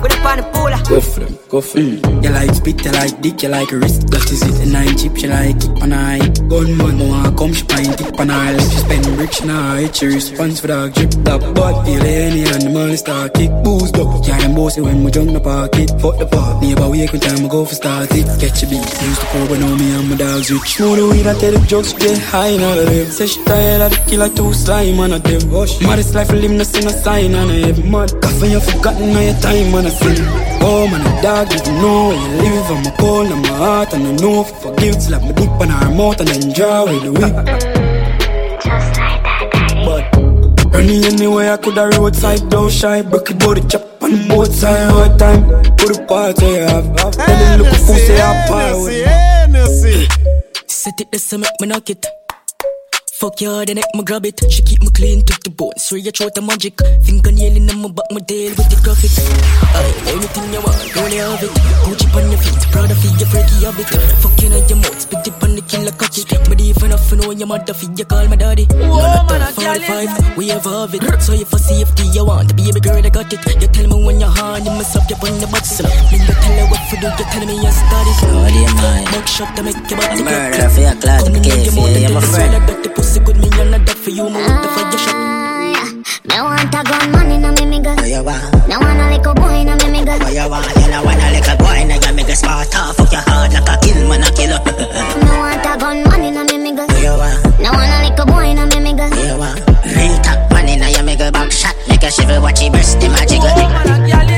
[0.00, 0.70] swing with a pan pool.
[0.90, 1.96] Go for them, go for them.
[1.98, 2.24] Mm.
[2.24, 4.08] You like spit, you like dick, you like a wrist.
[4.10, 4.60] That is it.
[4.62, 6.18] And nine chip, she like it on eye.
[6.48, 8.58] Gunman, no one come, she pint it on eye.
[8.58, 9.96] She spend rich, she nah hit.
[9.96, 11.40] She response for that drip top.
[11.54, 13.50] But feel any and the money start kick.
[13.62, 15.90] Booze up, yeah, I'm bossy when we jump the pocket.
[16.00, 18.26] Fuck the park, neighbor wake when time I go for start it.
[18.40, 20.74] Catch a beat, used to pour, but now me and my dogs rich.
[20.74, 23.06] Smoke the weed, I tell the jokes, get high in all of them.
[23.10, 25.42] Say she tired of the killer, two slime on a them.
[25.86, 28.10] Maddest life, live, no see no sign on a heavy mud.
[28.22, 30.16] Coffee, you forgotten all your time on a sin.
[30.62, 32.70] Oh man, a dog, you know where you live.
[32.70, 35.02] I'm a cold, I'm a heart, and I know I forgive.
[35.02, 37.34] Slap my dick on her mouth and then draw with the whip.
[39.86, 40.04] But
[40.72, 43.02] running anywhere I could have roadside, don't shy.
[43.02, 45.42] Broke it body chop on both sides all the time.
[45.76, 46.96] Put a part where you have.
[46.96, 48.40] Tell them look pussy up
[50.66, 52.19] Set it this make me knock it.
[53.20, 54.40] Fuck your then make me grab it.
[54.48, 56.80] She keep me clean, took the bones, through your throat the magic.
[57.04, 59.12] Fingernail in my back, my deal with the graphic.
[59.76, 61.52] Aye, anything you want, girl, you have it.
[61.84, 63.92] Gucci on your feet, proud of you, freaky of it.
[64.24, 66.24] Fuck you on your mouth, spit it on the killer cocky.
[66.48, 68.64] But if enough, you know your mother feed, you call my daddy.
[68.72, 71.04] Whoa, man, I 45, we have have it.
[71.20, 73.44] So if I safety you want, the baby girl, I got it.
[73.60, 75.68] You tell me when you're hard, you mess up your on your butt.
[75.68, 78.16] So, then you tell her what to do, you tell me you started.
[78.16, 79.04] Sorry, man.
[79.12, 82.80] Back shot to make your body Murder for your class, okay, yeah, you're my friend.
[83.10, 85.18] That the pussy good, me and that for you, me with the fire shot.
[85.18, 85.82] Ah,
[86.30, 87.98] me want a gun man in a me middle.
[87.98, 88.70] What you want?
[88.70, 90.14] Me want a little boy in a me middle.
[90.14, 90.70] What you want?
[90.78, 93.26] You know want a little boy now you make a smart off ah, Fuck your
[93.26, 94.62] heart like a kill man a killer
[95.26, 96.86] Me want a gun man in a me middle.
[96.86, 97.34] What you want?
[97.58, 99.10] Me want a little boy in a me middle.
[99.10, 99.58] What you want?
[99.90, 103.02] Real top money now you make a back shot Make a shiver watch your breast
[103.02, 103.50] them a jiggle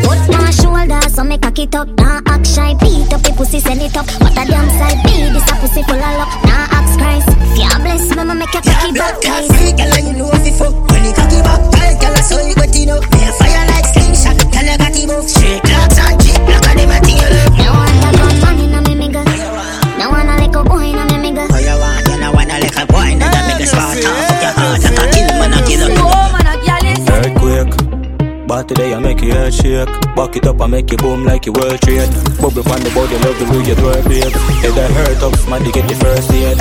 [0.09, 1.89] Put my shoulder so me cock it up.
[2.01, 4.09] Nah act shy, beat up the pussy, send it up.
[4.21, 6.32] What a damn side be this a pussy full of luck.
[7.73, 9.49] Yeah bless me make your cocky back guys.
[9.49, 12.55] girl you know if you fuck When you cocky back tight girl I saw you
[12.77, 13.72] it up Me a fire
[28.53, 29.89] Body there, I make your head shake.
[30.15, 32.13] Back it up, I make you boom like you world trade.
[32.37, 34.29] Bubble on the body, love the way you twerk, babe.
[34.61, 36.61] Head I hurt up, man, to get the first aid.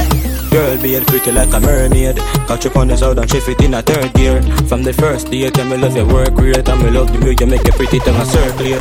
[0.52, 2.16] Girl, be pretty like a mermaid.
[2.48, 4.42] Catch up on the south and shift it in a third gear.
[4.72, 6.70] From the first date, tell me love your work rate.
[6.70, 8.80] And me love the way you make your pretty tongue a circulate.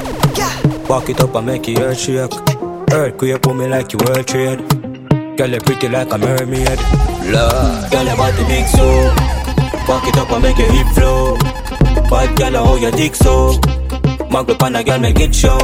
[0.87, 2.31] Back it up, I make your head shake.
[2.95, 4.63] Earthquake, pull me like you world trade.
[5.35, 6.79] Girl, you pretty like a mermaid.
[7.27, 9.11] Love girl, your body big so.
[9.91, 11.80] Back it up and make your hip flow.
[12.11, 13.59] Bad girl, how you dick so.
[14.31, 15.59] Mag up on a girl, make it show.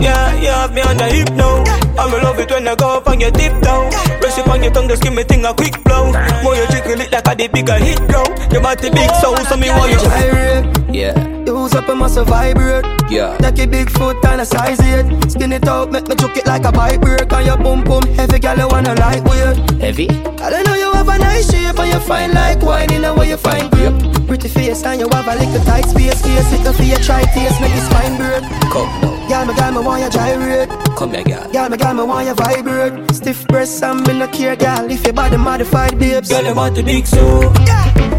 [0.00, 1.62] Yeah, you have me on the hip now.
[1.98, 3.90] I'ma love it when I go up on your tip down.
[4.22, 6.12] Rest it on your tongue, just give me thing a quick blow.
[6.42, 8.52] More you jiggle it like a the bigger hit ground.
[8.52, 9.98] Your body big so, so me want you.
[9.98, 10.94] Gyrate.
[10.94, 11.31] Yeah.
[11.46, 12.84] Use up a muscle vibrate.
[13.10, 13.36] Yeah.
[13.38, 15.30] Take a big foot and a size it.
[15.30, 17.32] Skin it out, make me choke it like a bike break.
[17.32, 19.80] And your boom boom heavy, girl, you wanna lightweight.
[19.80, 20.08] Heavy?
[20.08, 23.14] I don't know you have a nice shape and you fine like wine in a
[23.14, 24.26] way you find grape.
[24.26, 26.22] Pretty face and you have a little tight space.
[26.22, 28.42] Face it for your try taste, make your spine break.
[28.72, 29.28] Come now.
[29.28, 30.68] Girl, me girl, me want you gyrate.
[30.96, 31.52] Come here, girl.
[31.52, 33.14] Girl, me girl, me want you vibrate.
[33.14, 34.90] Stiff breasts and me no care, girl.
[34.90, 36.28] If your body modified, babes.
[36.28, 37.52] Girl, you want the big so.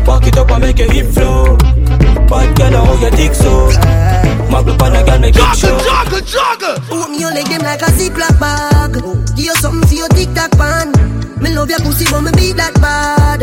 [0.06, 2.03] Back it up and make your hip flow.
[2.34, 3.70] Bad girl, how you dick so.
[4.50, 5.78] Mag up on a girl, make it show.
[5.86, 6.76] Jogger, jogger.
[6.90, 8.94] Open your leg them like a ziploc bag.
[9.36, 10.90] Give you something for your tic tac pan.
[11.42, 13.42] Me love your pussy, but me beat that bad.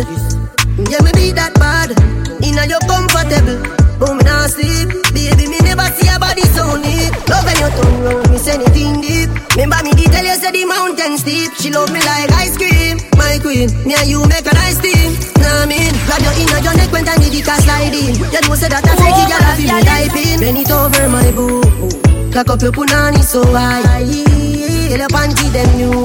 [0.91, 1.95] Yeah, me beat that bad.
[2.43, 3.62] Inna your comfortable,
[4.01, 4.88] but me not sleep.
[5.12, 7.12] Baby, me never see a body so neat.
[7.28, 9.28] Love when you turn round, me say anything deep.
[9.55, 11.53] Remember me tell you say the mountain steep.
[11.61, 13.68] She love me like ice cream, my queen.
[13.84, 15.12] Me and you make a nice team.
[15.36, 18.16] Nah, me grab your inna your neck when time me the car slide in.
[18.32, 20.36] You know say that a freaky oh, girl I feel me type in.
[20.40, 21.61] Bend it over my boo.
[22.32, 24.01] Cock up your punani so high.
[24.01, 26.01] Your panty them new.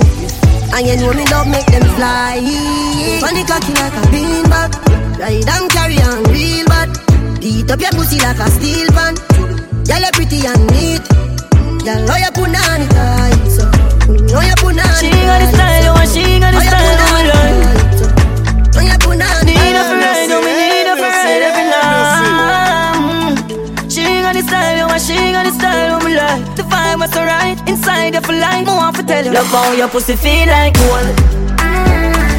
[0.76, 2.44] And you know me love make them fly.
[3.24, 4.72] Funny cocky like a beanbag.
[5.16, 7.15] Ride and carry on real bad.
[7.46, 9.14] Eat up your pussy like a steel pan.
[9.86, 11.06] Y'all are pretty and neat.
[11.86, 12.18] Y'all know oh.
[12.18, 12.90] you put on it
[13.54, 13.70] so.
[14.34, 14.82] Know you put on it oh.
[14.82, 14.98] oh, mm.
[14.98, 17.54] She got the style, oh, she got the style, Know oh, my lord.
[18.74, 23.38] Know you put on it Need a friend, oh, we need a friend every night.
[23.94, 26.42] She got the style, oh, she got the style, oh, my lord.
[26.58, 28.66] The vibe was alright, inside of a light.
[28.66, 29.30] More want to tell you.
[29.30, 31.14] Love how your pussy feel like gold.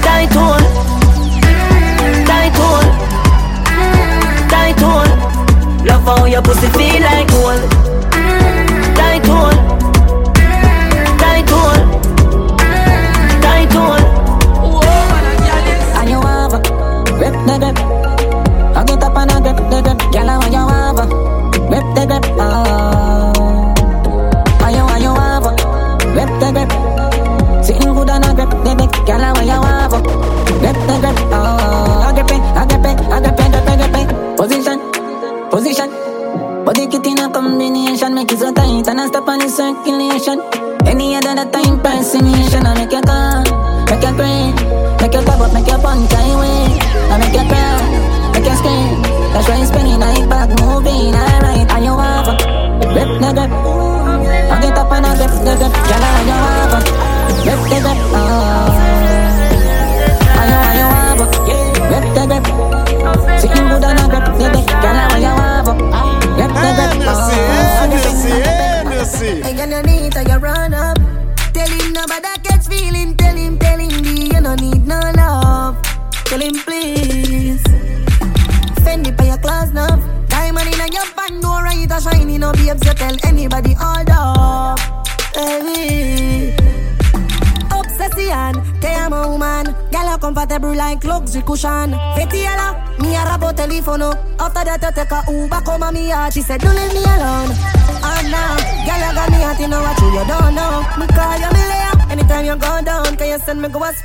[0.03, 1.06] Tight hole.
[4.67, 5.87] Tight hole.
[5.87, 7.71] Love how your pussy feel like gold.
[8.97, 9.86] Tight hole.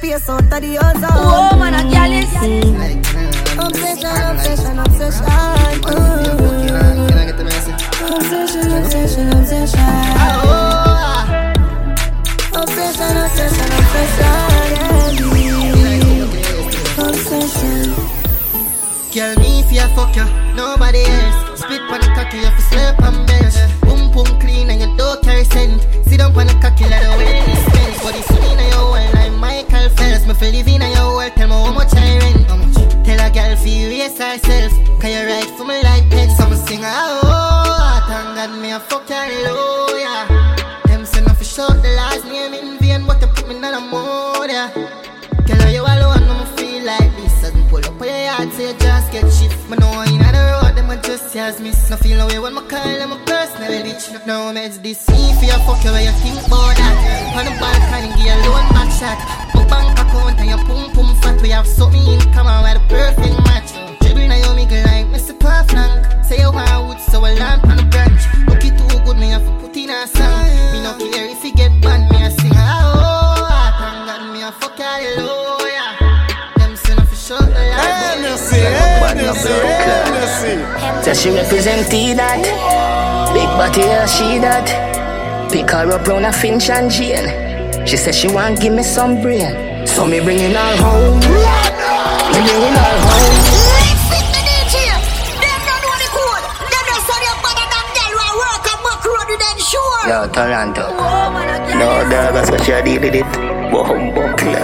[0.01, 0.40] Space out
[51.33, 51.89] them as miss.
[51.89, 54.25] No feel no way when me call them a personal bitch.
[54.25, 57.35] No meds this if you fuck you, where you think about that?
[57.37, 59.17] On the balcony, give you loan back shot.
[59.55, 61.41] My bank account and your pum pum fat.
[61.41, 63.71] We have something in common, we're the perfect match.
[64.01, 65.33] Dribble now you make like Mr.
[65.37, 66.25] Perflank.
[66.25, 68.21] Say you want wood, so I land on the branch.
[68.47, 70.45] Look it too good, me have to put in a song.
[70.73, 71.30] Me no care
[81.21, 82.41] she represent T that
[83.29, 84.65] Big body, she that
[85.51, 87.85] Pick her up round a Finch and Jane.
[87.85, 89.85] She said she want give me some brain.
[89.85, 91.19] So me bringing her home.
[91.19, 93.61] Me bringing her home.
[100.07, 100.89] Yo, Toronto.
[101.77, 103.23] No, dog, that's what you did with it.
[103.71, 104.57] Bomb buckler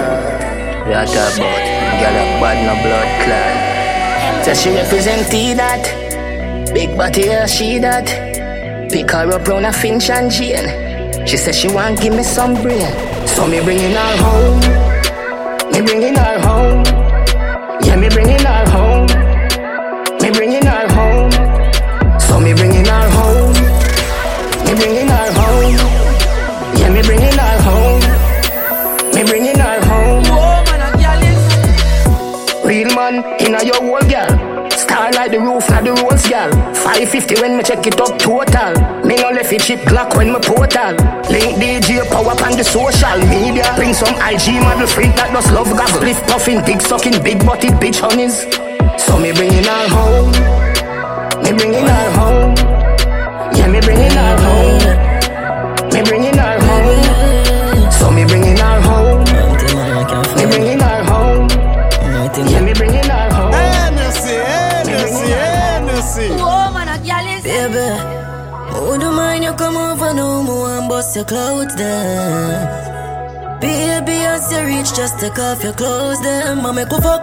[0.89, 1.37] What about
[2.01, 4.45] Girl, a bad no blood clot.
[4.45, 5.96] Say she represent T that
[6.77, 8.05] Big body, yeah, she that.
[8.91, 10.69] Pick her up round a Finch and Jane.
[11.25, 12.85] She said she want give me some brain.
[13.25, 14.59] So me bringing her home.
[15.73, 16.85] Me bringing her home.
[17.81, 19.07] Yeah, me bringing her home.
[20.21, 21.31] Me bringing her home.
[22.21, 23.53] So me bringing her home.
[24.61, 25.77] Me bringing her home.
[26.77, 28.01] Yeah, me bringing her home.
[29.15, 30.23] Me bringing her home.
[32.63, 34.46] Real man, inna your whole girl.
[34.77, 36.51] Star like the roof, not the rolls, gal.
[36.85, 38.77] 550 when me check it up total.
[39.01, 40.93] Me no left it chip clock when me portal.
[41.33, 43.65] Link DJ power up on the social media.
[43.75, 45.97] Bring some IG model freak that does love goggle.
[45.97, 48.45] Split puffing, big sucking, big butted bitch honeys.
[49.01, 50.29] So me bringing her home.
[51.41, 52.53] Me bringing her home.
[53.57, 55.89] Yeah, me bringing her home.
[55.89, 57.91] Me bringing her home.
[57.91, 58.96] So me bringing her home.
[71.07, 73.59] Bust your clothes down?
[73.61, 76.57] Baby, as you reach, just take off your clothes then.
[76.61, 77.21] Mama, go fuck.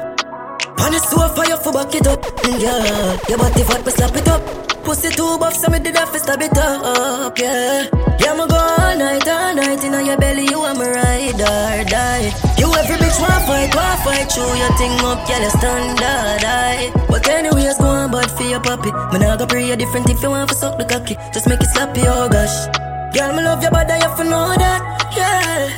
[0.81, 2.25] On the sofa, you for back it up.
[2.45, 4.43] Yeah, your body fat, but slap it up.
[4.85, 7.89] Pussy too buff, so me did have to stab it up, yeah.
[8.21, 11.85] Yeah, me go all night, all night, in your belly, you are my ride or
[11.89, 12.33] die.
[12.59, 16.93] You every bitch want fight, want fight, chew your thing up, yeah, you standard, aye.
[17.09, 18.93] But anyways, go on bad for your puppy.
[19.13, 21.17] Me nah go pray a different if you want to suck the cocky.
[21.33, 22.94] Just make it sloppy, oh gosh.
[23.15, 24.83] Girl, me love your body, you have to know that,
[25.17, 25.71] yeah.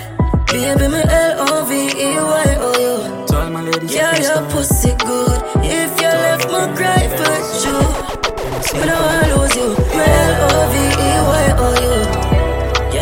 [0.47, 2.93] Baby, me L-O-V-E-Y-O-U
[3.26, 5.43] To all my ladies Yeah, your pussy good.
[5.62, 7.76] If you left me cry for you
[8.80, 9.68] Me don't wanna lose you.
[9.68, 11.93] Me L-O-V-E-Y-O-U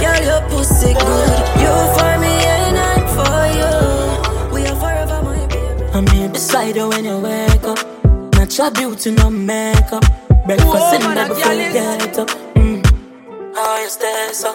[0.02, 1.30] Girl, your pussy good.
[1.62, 3.72] You for me and I for you.
[4.52, 5.84] We are forever, my baby.
[5.94, 7.78] I'm here beside you when you wake up.
[8.34, 10.04] Natural beauty, no makeup.
[10.44, 12.53] Breakfast Whoa, in that before you get up.
[13.54, 14.52] How you stay so?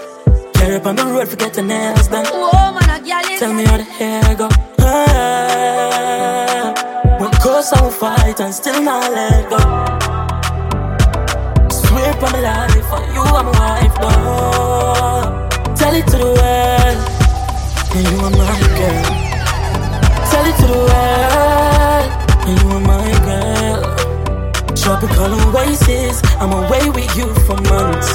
[0.54, 2.26] Carry up on the road, forget the nails done.
[2.26, 4.50] Whoa, man, a girl is Tell me how the hair go.
[4.80, 6.74] Ah,
[7.18, 9.58] when close I will fight and still not let go.
[11.72, 14.12] Swear on my life, for you I'm a wife, no.
[15.76, 17.00] Tell it to the world,
[17.96, 19.06] and you are my girl.
[20.30, 22.10] Tell it to the world,
[22.48, 23.80] and you are my girl.
[24.76, 28.12] Tropical oasis, I'm away with you for months.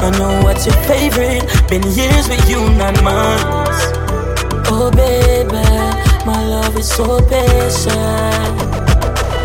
[0.00, 3.80] I know what's your favorite, been years with you, not months.
[4.70, 5.62] Oh baby,
[6.24, 8.58] my love is so patient,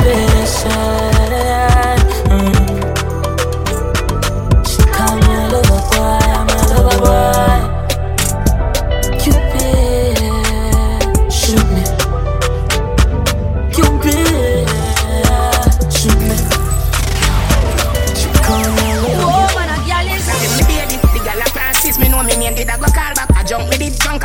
[0.04, 1.24] patient.
[2.30, 2.74] Mm.
[4.70, 7.53] She call me a lover boy, I'm a boy.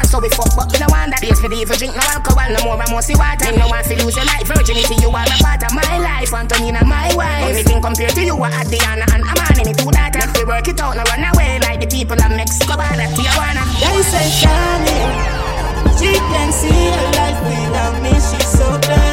[0.09, 1.21] So we fuck, but me no want that.
[1.21, 3.53] Base for the evil drink, no alcohol, no more, I must see water.
[3.53, 6.33] Me no want to lose your life, virginity, you are a part of my life,
[6.33, 7.53] Antonina, my wife.
[7.53, 10.25] Everything compared to you, I had Diana and Amani, me two daughters.
[10.25, 13.63] Let me work it out, no run away like the people of Mexico, border, Tijuana.
[13.79, 14.99] They say Shani,
[16.01, 19.09] she can see her life without me, she's so blind.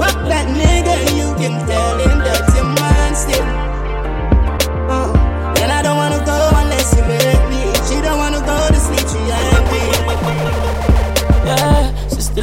[0.00, 3.44] Fuck that nigga, you can tell him that your man still.
[4.88, 5.12] Uh,
[5.60, 7.29] and I don't wanna go unless you let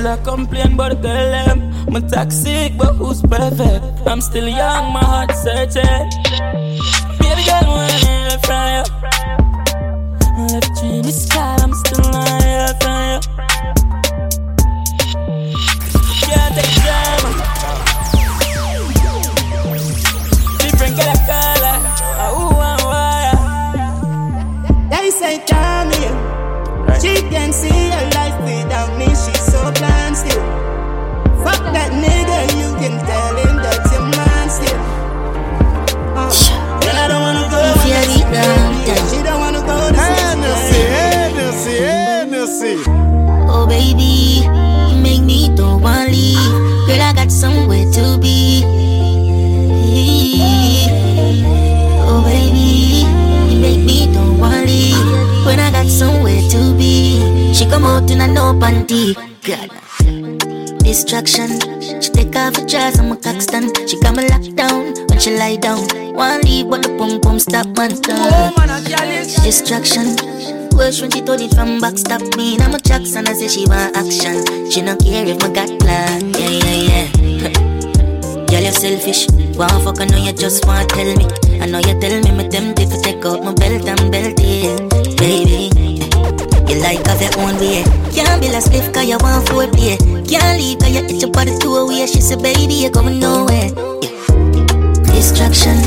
[0.08, 1.60] Yeah, she still a complain about the girl them.
[1.94, 4.08] I'm toxic, but who's perfect?
[4.08, 6.10] I'm still young, my heart searching.
[7.20, 8.84] Baby girl, when I left from you,
[10.48, 13.20] left you in the sky, I'm still not here from you.
[16.24, 17.32] Can't take drama.
[20.60, 21.78] Different kind of color.
[22.24, 23.36] Ah, ooh, and why?
[24.90, 26.04] They say Shani,
[27.02, 28.17] she can see her
[32.88, 34.80] can tell him that your man still.
[36.16, 36.32] Uh,
[36.88, 40.00] and I don't wanna go If you beat down, Yeah, She don't wanna go to
[40.00, 40.88] Hennessy, sleep.
[40.96, 42.76] Hennessy, Hennessy.
[43.52, 44.48] Oh baby,
[44.90, 46.52] you make me don't wanna leave.
[46.88, 48.64] Girl, I got somewhere to be.
[52.08, 53.04] Oh baby,
[53.52, 54.96] you make me don't want leave.
[55.46, 59.16] When I got somewhere to be, she come out in a no panty.
[59.44, 59.70] God.
[60.84, 61.77] Distraction.
[62.02, 63.90] She take off her dress, I'm a cockstand.
[63.90, 65.88] She got me locked down when she lie down.
[66.14, 67.92] One leave, but the pum pum stop oh, man.
[67.92, 70.16] Whoa, man, is Distraction.
[70.78, 72.58] Worse when she told it from back stop me.
[72.60, 74.46] I'm a Jackson, I say she want action.
[74.70, 76.30] She not care if my got plan.
[76.34, 77.54] Yeah, yeah, yeah.
[78.48, 79.28] Girl, you're selfish.
[79.58, 81.26] Want fuck, I know you just want to tell me.
[81.60, 85.18] I know you tell me, me tempted to take out my belt and belt it.
[85.18, 85.70] Baby,
[86.70, 87.84] you like have your own way.
[88.12, 89.98] Can't be last spliff, cause you want foreplay.
[90.28, 92.06] Can't leave, cause you hit your body to a way.
[92.06, 93.72] She said, baby, you're going nowhere.
[94.02, 94.12] Yeah.
[95.16, 95.78] Distraction.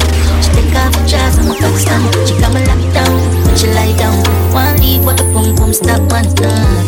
[0.43, 2.01] She take off her dress, I'm a Pakistan.
[2.27, 3.13] She got me locked down
[3.45, 4.17] when she lie down.
[4.53, 6.87] One leave, but the boom boom stop one time.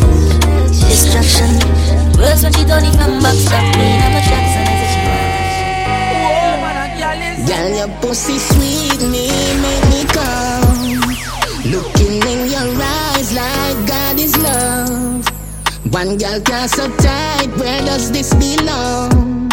[0.72, 1.52] Distraction.
[2.18, 3.86] Worse when she don't even back stop me.
[4.00, 4.92] I'm a Jackson, say
[7.46, 9.28] Girl, your pussy sweet, me
[9.60, 10.98] make me come.
[11.70, 12.01] Looking
[15.92, 19.48] One girl can't so tight, where does this belong?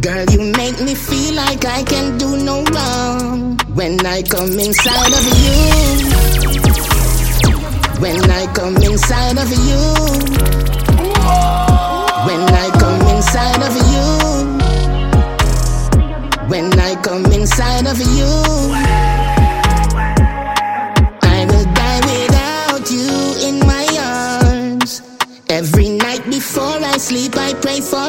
[0.00, 3.58] Girl, you make me feel like I can do no wrong.
[3.74, 5.60] When I come inside of you,
[8.00, 9.82] when I come inside of you,
[12.26, 14.56] when I come inside of you.
[16.48, 19.25] When I come inside of you,
[27.80, 28.06] arms.
[28.06, 28.08] Every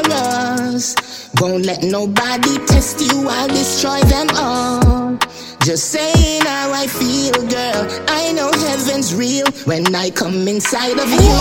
[0.74, 1.30] us.
[1.40, 5.18] Won't let nobody test you, I'll destroy them all.
[5.64, 7.88] Just saying how I feel, girl.
[8.08, 11.36] I know heaven's real when I come inside of you.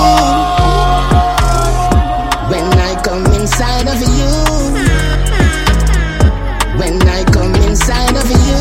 [2.49, 4.31] When I come inside of you.
[6.77, 8.59] When I come inside of you.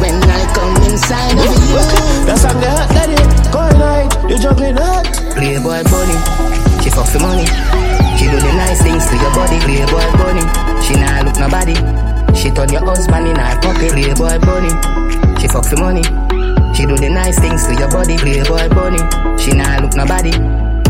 [0.00, 1.76] When I come inside of you.
[2.26, 3.16] That's on the hot daddy.
[3.52, 5.06] Going night, you juggling hot.
[5.34, 6.16] Playboy bunny,
[6.82, 7.46] she fuck for money.
[8.16, 9.58] She do the nice things to your body.
[9.60, 10.44] Playboy bunny,
[10.84, 11.74] she nah look nobody.
[12.36, 13.92] She turn your husband in her pocket.
[13.92, 14.72] Playboy bunny,
[15.40, 16.02] she fuck for money.
[16.74, 18.16] She do the nice things to your body.
[18.16, 19.02] Playboy bunny,
[19.38, 20.32] she nah look nobody.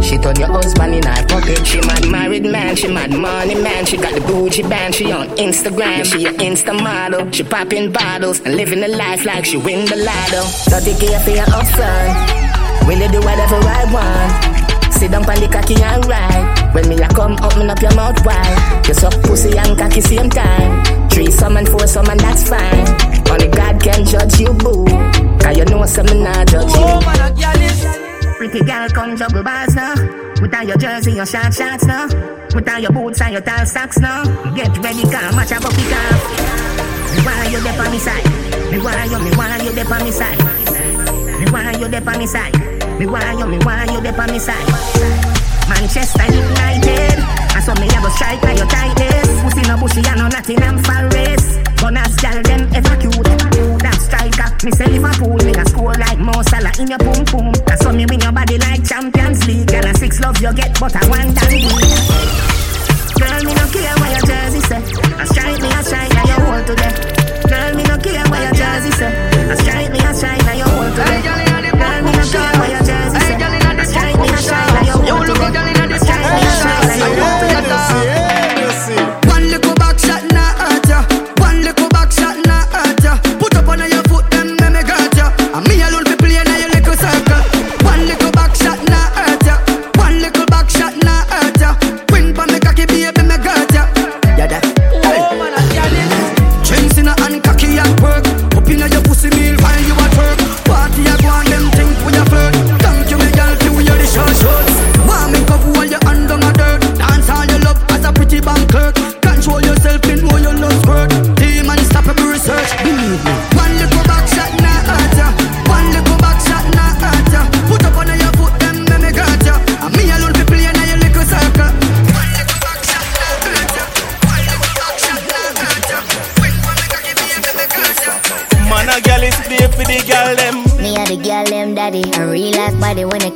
[0.02, 1.66] She turn your husband in her pocket.
[1.66, 3.84] She mad married man, she mad money man.
[3.84, 6.04] She got the bougie band, she on Instagram.
[6.04, 7.30] She a Insta model.
[7.32, 10.42] She popping bottles and living a life like she win the lotto.
[10.70, 12.86] Dirty care for your upfront.
[12.86, 14.79] Will you do whatever I want?
[15.00, 16.74] Sit down on the cocky and ride.
[16.74, 18.84] When me a come, open up your mouth wide.
[18.86, 21.08] You suck pussy and cocky same time.
[21.08, 22.84] Three some and four some and that's fine.
[23.32, 24.84] Only God can judge you, boo.
[25.40, 28.36] Cause you know some not judge you.
[28.36, 29.96] Pretty girl, come juggle bars now.
[30.36, 32.04] Put on your jersey, your short shorts now.
[32.52, 34.24] Put on your boots and your tall socks now.
[34.52, 37.16] Get ready, come match a bucket off.
[37.16, 38.28] Me want you there on me side.
[38.68, 40.36] Me want you, me want you there on me side.
[41.40, 42.69] Me want you there on me side.
[43.00, 44.60] Me want you, me want you there on me side.
[45.72, 47.16] Manchester United.
[47.56, 49.40] I saw me a strike like your tightest.
[49.40, 51.64] Pussy no bushy and no Nottingham Forest.
[51.80, 53.24] Gunners gal them ever cute.
[53.80, 57.56] That striker, me say Liverpool, me a score like Mo Salah in your boom boom.
[57.64, 59.72] That's so me win your body like Champions League.
[59.72, 61.48] Girl, a six love you get, but I want that
[63.16, 64.84] Girl, me no care what your jersey say.
[65.16, 66.92] I strike me, I shine, now you hold today.
[67.48, 69.08] Girl, me no care what your jersey say.
[69.48, 71.40] I strike me, I shine, now you hold today.
[71.80, 72.79] Girl, me no care what your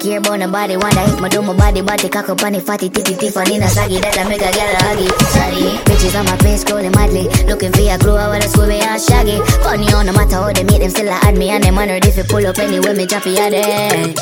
[0.05, 3.15] body I about nobody Wanda hit my do my body body on the fatty titty
[3.15, 5.09] tiffany na saggy That I make a girl huggy.
[5.33, 5.79] Sorry.
[5.85, 9.01] Bitches on my face scrolling madly Looking for a glow I wanna swim me and
[9.01, 9.41] shaggy.
[9.63, 11.89] Funny on no matter how they meet them still a add me And them on
[11.89, 14.15] ready if pull up anyway me drop it at them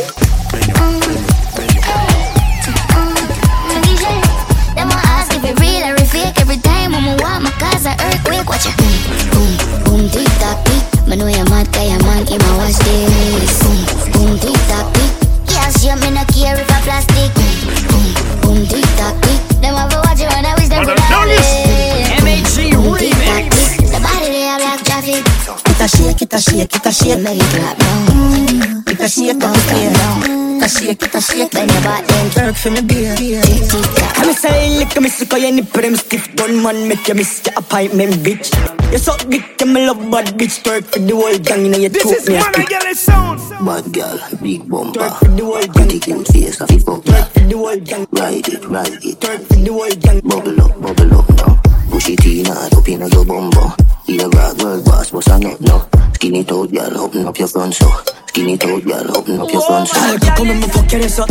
[30.83, 31.51] shake, it a shake.
[31.53, 33.15] Bend your back then Work for me beer.
[33.17, 36.89] Tick, tick, tock I'm say lick me sick of your nipple them stiff Gun man
[36.89, 38.51] make you miss your appointment bitch
[38.93, 41.91] You suck dick and me love bad bitch Twerk for the whole gang inna your
[41.91, 43.39] This throat is me a man, I get it sound.
[43.65, 45.01] Bad girl, big bumper.
[45.01, 47.03] Twerk for the whole gang Pretty cute face, a fit up.
[47.05, 49.21] Twerk for the whole gang Ride it, ride it.
[49.21, 51.61] Twerk for the whole gang Bubble up, bubble up now.
[51.91, 54.25] Push it in hard up inna your bumbo.
[54.25, 55.89] Either rock world boss, but I not no.
[56.15, 57.89] Skin it out, girl, open up your front so.
[58.27, 59.99] Skin it out, girl, open up your front so.
[59.99, 61.31] Ay, come and me fuck your ass up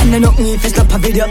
[0.00, 1.26] And I knock me if it's not a video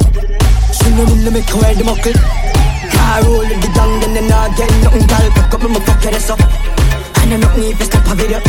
[0.74, 4.16] She know me to make her wear the muckle Car roll with the gang and
[4.16, 6.40] then I get nothing girl Pick up and me fuck your ass up
[7.22, 8.40] And I knock me if it's not a video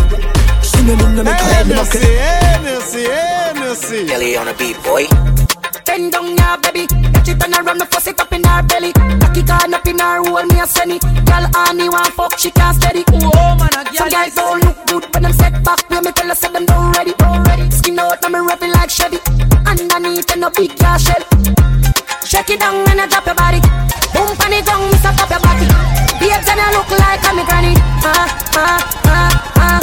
[0.62, 4.06] She know me to make her wear the muckle Hennessy, Hennessy.
[4.06, 5.59] Kelly on a beat, boy.
[5.86, 6.86] Bend down now, baby.
[6.86, 8.92] Get it turn around, fuss it up in her belly.
[8.92, 11.02] Cocky can up in her hole, me a send it.
[11.02, 13.04] Girl, honey want fuck, she can't steady.
[13.12, 15.88] Oh man, a Some guys don't look good when them set back.
[15.90, 17.70] When me tell her, say them don't ready, don't ready.
[17.70, 19.18] Skin out, now me it like Chevy.
[19.66, 21.22] Underneath, and a big cash shell.
[22.24, 23.60] Shake it down and I drop your body.
[24.14, 25.66] Boom, pan it down, miss up your body.
[26.20, 27.74] Babes and I look like I'm a granny.
[28.02, 29.80] Ah, ah, ah, ah.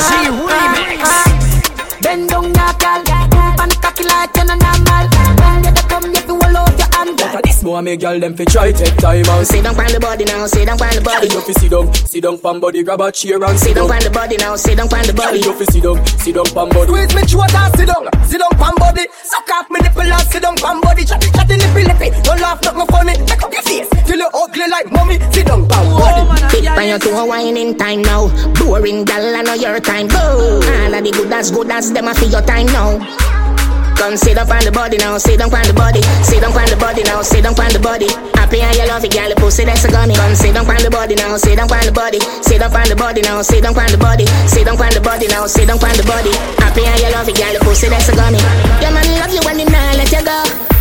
[0.00, 1.02] Ah, remix.
[2.02, 3.02] Bend down your gal.
[3.04, 5.06] Pump and cocky like you're normal.
[5.40, 7.18] When you come, you feel all over your hand.
[7.32, 9.46] But this boy me girl them fi try take time out.
[9.46, 11.28] Sit down on the body now, sit down on the body.
[11.28, 14.00] You fi sit down, sit down pon body, grab a chair and sit down on
[14.00, 15.38] the body now, sit down on the body.
[15.40, 16.88] You fi sit down, sit down pon body.
[16.88, 19.04] Squeeze me throat and sit down, sit down pon body.
[19.22, 21.04] Suck off me nipple and sit down pon body.
[21.04, 23.14] Chatty chatty lippy lippy, don't laugh nothing funny.
[23.28, 23.52] Make up
[24.80, 25.18] like mommy.
[25.32, 26.40] Sit down pon body.
[26.50, 28.28] Tip on your toe, whining time now.
[28.54, 30.08] Boring gal, I know your time.
[30.08, 30.60] Go.
[30.60, 32.98] All of the good as good as them, I feel your time now.
[33.96, 36.64] Come sit down on the body now, sit down on the body, sit down on
[36.64, 38.08] the body now, sit down on the body.
[38.32, 40.16] Happy and you love it, girl, the pussy that's a gummy.
[40.16, 42.88] Come sit down on the body now, sit down on the body, sit down on
[42.88, 45.68] the body now, sit down on the body, sit down on the body now, sit
[45.68, 46.32] down on the body.
[46.64, 48.40] Happy and you love it, girl, the pussy that's a gummy.
[48.80, 50.38] Your man love you when you not let you go.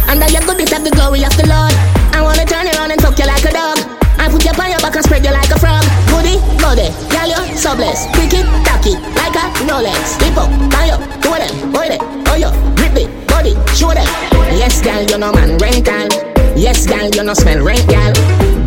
[0.08, 1.99] And that you good, it have the glory of the Lord.
[2.20, 3.80] I wanna turn around and fuck you like a dog.
[4.20, 5.88] I put you on your back and spread you like a frog.
[6.12, 8.12] Goody, body, girl, you so blessed.
[8.12, 10.20] Quick it, tacky, like a Rolex.
[10.20, 14.04] Flip up, tie up, do it, boy it, oh yo, grip it, body, show them.
[14.52, 16.12] Yes, girl, you know man rental.
[16.60, 18.12] Yes, girl, you know smell rent, girl.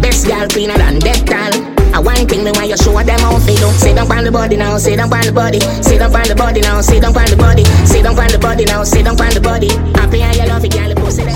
[0.00, 1.52] Best girl, cleaner than death, girl.
[1.92, 3.68] I want thing me when you show them how they do.
[3.76, 6.34] Sit down on the body now, sit down on the body, sit down on the
[6.34, 9.20] body now, sit down on the body, sit down on the body now, sit down
[9.20, 9.68] on the body.
[10.00, 11.31] Happy and you love it, girl, pussy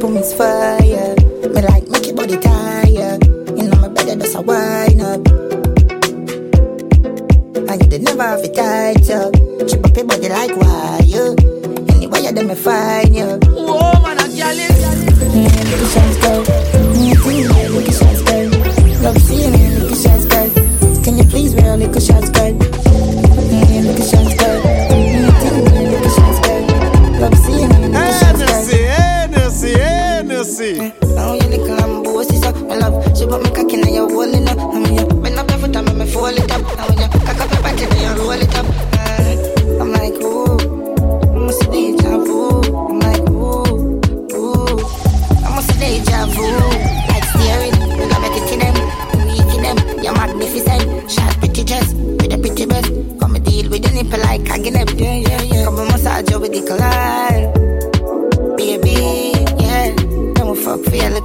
[0.00, 0.08] that's good.
[0.08, 1.14] Your pum pum is fire.
[1.48, 3.24] Me like make your body tired.
[3.56, 5.26] You know my bed does a wine up.
[7.68, 9.34] And you did never have it tight up.
[9.68, 11.34] Chip up your body like wire.
[11.94, 13.26] Anyway, you me find you.
[13.26, 14.80] Whoa, oh, man, I'm jealous.
[14.80, 18.22] Yeah, look at shots think yeah, look at shots.
[19.02, 20.50] Love seeing look at shots girl.
[21.02, 22.49] Can you please wear look at shots girl?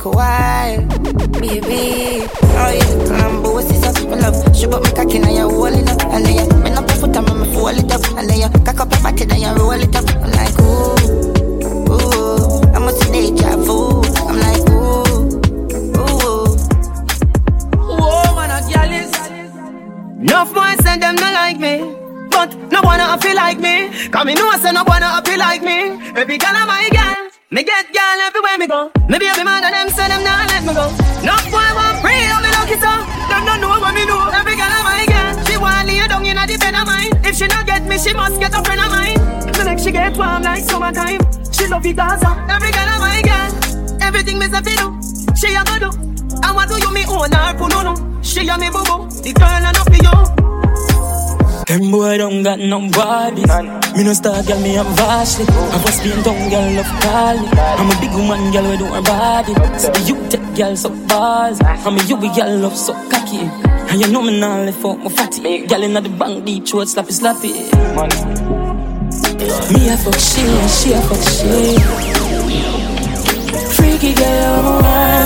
[0.05, 0.81] Fuck a while,
[1.39, 2.27] baby.
[2.57, 3.95] Oh yeah, Lambo, what's this up?
[4.09, 6.87] My love, she put me cocky now you're rolling up, and then you bend up
[6.89, 9.41] your foot and me fold it up, and then you cock up your body then
[9.41, 10.05] you roll it up.
[10.23, 10.95] I'm like ooh,
[11.89, 14.01] ooh, I must see deja vu.
[14.27, 15.27] I'm like ooh,
[15.97, 16.55] ooh.
[17.97, 19.13] Whoa, man, I'm jealous.
[20.21, 21.95] Enough boys say them not like me.
[22.29, 23.89] But no one to feel like me.
[24.09, 25.97] Cause me know say no one to feel like me.
[26.15, 27.31] Every girl of my girl.
[27.51, 28.91] Me get girl everywhere me go.
[29.07, 29.54] Me baby mother
[40.15, 41.19] get warm like summertime.
[41.51, 42.45] She love it Gaza.
[42.49, 44.01] Every girl of my girl.
[44.01, 44.87] Everything me say fi do.
[45.35, 45.89] She a go do.
[46.43, 48.23] I want to you me own her pununu.
[48.23, 49.09] She a me boo boo.
[49.21, 50.15] The girl and up for you.
[51.65, 53.41] Them boy don't got no body.
[53.97, 55.45] Me no star girl, me am vastly.
[55.49, 57.37] I was being down girl, love call.
[57.79, 59.53] I'm a big woman girl, we do her body.
[59.79, 61.59] So the you take girl so bars.
[61.61, 63.49] I'm a you be girl, love so cocky.
[63.89, 65.65] And you know me now left out my fatty.
[65.65, 68.54] Girl inna the bank, deep throat, slappy slappy.
[69.71, 71.79] Me a fuck she, and she a fuck she.
[73.75, 75.25] Freaky girl, I'm a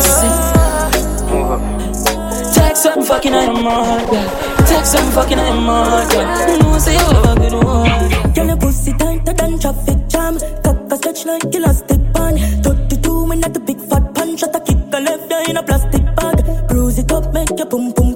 [2.54, 4.66] Text some fucking on your mouth, yeah.
[4.66, 6.52] Text some fucking on your mouth, yeah.
[6.52, 8.34] You know say you have a good one.
[8.34, 10.38] Girl, your pussy tighter than traffic jam.
[10.64, 12.40] Cock a stretch like elastic band.
[12.64, 14.40] 32 when at the big fat punch.
[14.40, 16.68] Shot a kick a left eye in a plastic bag.
[16.70, 18.09] Bruise it up, make your pum pum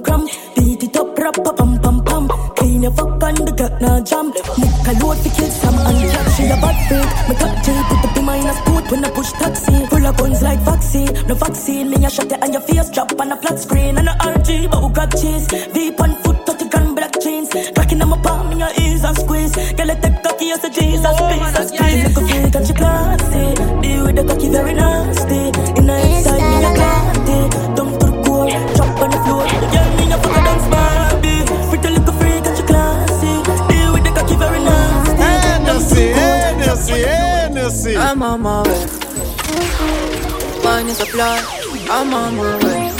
[2.84, 4.28] Your fuck on the gut now jam.
[4.28, 6.36] Nick a load for kids, uncapped.
[6.36, 7.08] She a bad freak.
[7.32, 9.86] Me top J, put the beam in a sport when I push taxi.
[9.88, 11.08] Full of guns like vaccine.
[11.24, 12.90] No vaccine, me a shot it on your face.
[12.90, 15.46] Drop on a flat screen and a RG, but who got cheese?
[15.72, 17.48] Deep on foot, 30 grand black jeans.
[17.72, 19.56] Cracking on my palm, in your ears and squeeze.
[19.56, 21.56] Girl, I take cocky as a Jesus, please.
[21.56, 22.04] and squeeze.
[22.04, 23.23] Look a freak and she classy.
[38.06, 38.86] I'm on my way.
[40.62, 41.06] Mine is a.
[41.90, 42.92] I'm on my way.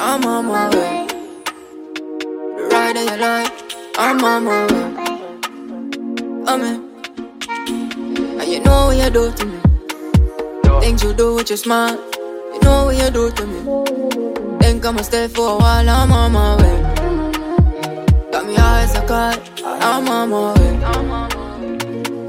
[0.00, 1.06] I'm, on my way.
[2.56, 3.52] The ride of your life.
[3.96, 4.86] I'm on my way.
[6.48, 6.76] I'm in.
[8.40, 9.58] And you know what you do to me.
[10.80, 11.96] Things you do with your smile.
[12.52, 14.80] You know what you do to me.
[14.80, 15.88] Come and stay for a while.
[15.88, 16.78] I'm on my way.
[18.32, 19.62] Got me eyes are caught.
[19.64, 21.27] I'm on my way.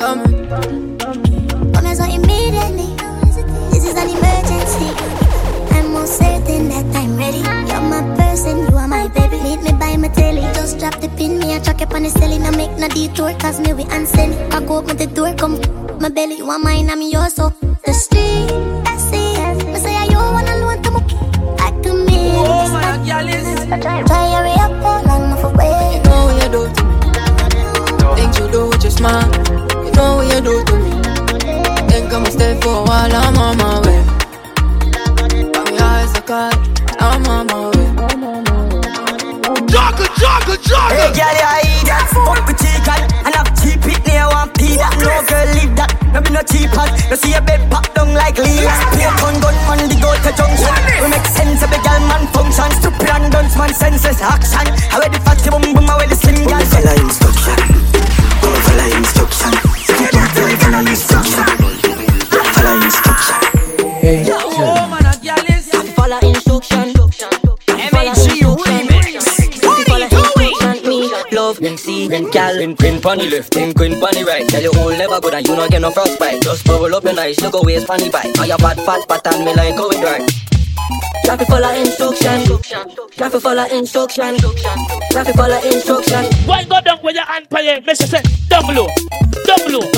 [0.02, 0.24] Um.
[0.98, 0.98] Coming.
[1.74, 2.96] Come so immediately.
[3.72, 4.90] This is an emergency.
[5.76, 7.40] I'm most certain that I'm ready.
[7.40, 9.42] You're my person, you are my baby.
[9.44, 10.42] Meet me by my telly.
[10.54, 12.40] Just drop the pin, me a chuck up on the celly.
[12.40, 14.34] No make no detour, cause me we unsend.
[14.54, 15.60] I go open the door, come
[16.00, 16.38] my belly.
[16.38, 17.50] You are mine, I'm yours, so
[17.86, 18.48] the street.
[18.86, 19.68] That's it.
[19.68, 21.02] Me say, you wanna loan to me.
[21.60, 22.96] I can make Oh, my
[23.28, 23.68] is.
[23.68, 25.76] Try hurry up, oh, long enough away.
[25.96, 26.62] You know you do.
[28.16, 28.92] Things you do with your
[30.42, 30.54] smile.
[30.54, 30.92] You you do to me.
[31.90, 34.04] Think I'ma stay for a while, I'm on my way.
[35.52, 36.56] Got me eyes are caught.
[37.00, 37.88] I'm on my way.
[39.68, 40.96] Jogger, jogger, jogger.
[40.96, 42.06] Hey, girl, you idiot.
[42.14, 44.96] Fuck with chicken and have cheap it near one pee that.
[45.00, 45.92] No girl leave that.
[46.14, 46.90] No be no cheap hot.
[47.10, 48.74] You see a bed pop down like Leela.
[48.94, 50.74] Play gun gun man, the go to junction.
[51.04, 52.72] We make sense of the girl man function.
[52.80, 54.68] Stupid and dunce man senses action.
[54.90, 56.60] How the fatty boom boom, how the slim girl.
[72.10, 74.48] Love Then gal, then queen pony left, then queen pony right.
[74.48, 76.42] Tell you all never good and you not get no frostbite.
[76.42, 78.36] Just bubble up your nice, look away, pony bite.
[78.38, 80.30] How you fat, fat, fat and me like how it right.
[81.26, 82.42] Traffic follow instruction.
[83.12, 84.38] Traffic follow instruction.
[85.12, 86.26] Traffic follow instruction.
[86.48, 87.82] Why go down with your hand for you?
[87.82, 88.08] Mr.
[88.08, 88.88] Say, double low,
[89.46, 89.92] double low,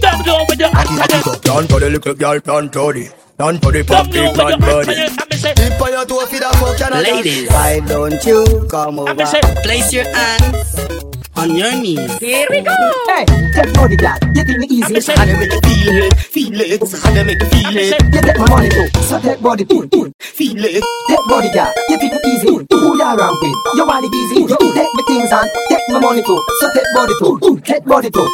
[0.00, 1.38] double low with your hand for you.
[1.40, 4.60] Plan for the little girl, plan for the Plan for the Double puppy, low plan
[4.60, 7.80] for for the say, Tip on your toe, feed a fuck and a Ladies, why
[7.86, 10.97] don't you come and me say, place your hands
[11.38, 12.18] on your knees.
[12.18, 12.74] Here we go.
[13.06, 13.24] Hey,
[13.54, 15.00] take body that, you think me and me easy.
[15.00, 17.94] say, How to make you feel it, feel it, how to make you feel it.
[18.14, 20.12] You take my money too, so take body too, too.
[20.18, 22.48] Feel it, take body that, you think me easy.
[22.48, 23.54] Mm, Who you around with?
[23.78, 24.40] You want it easy.
[24.50, 27.54] You take my things on, take my money too, so take body too, too.
[27.62, 28.26] Take body too.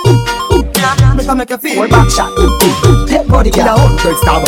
[1.14, 2.32] Make I make you feel back shot.
[3.08, 4.44] Take body that, hundred star.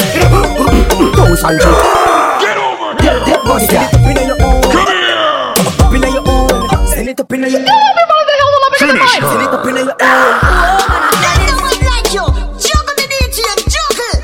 [1.16, 1.74] Thousand two.
[2.40, 3.20] Get over here.
[3.24, 3.92] take body that.
[3.92, 5.16] Up in your own, Come here.
[5.84, 6.86] up in your own.
[6.88, 8.15] Send it up in your own.
[8.78, 9.56] Finish Send it her.
[9.56, 9.96] up in your own.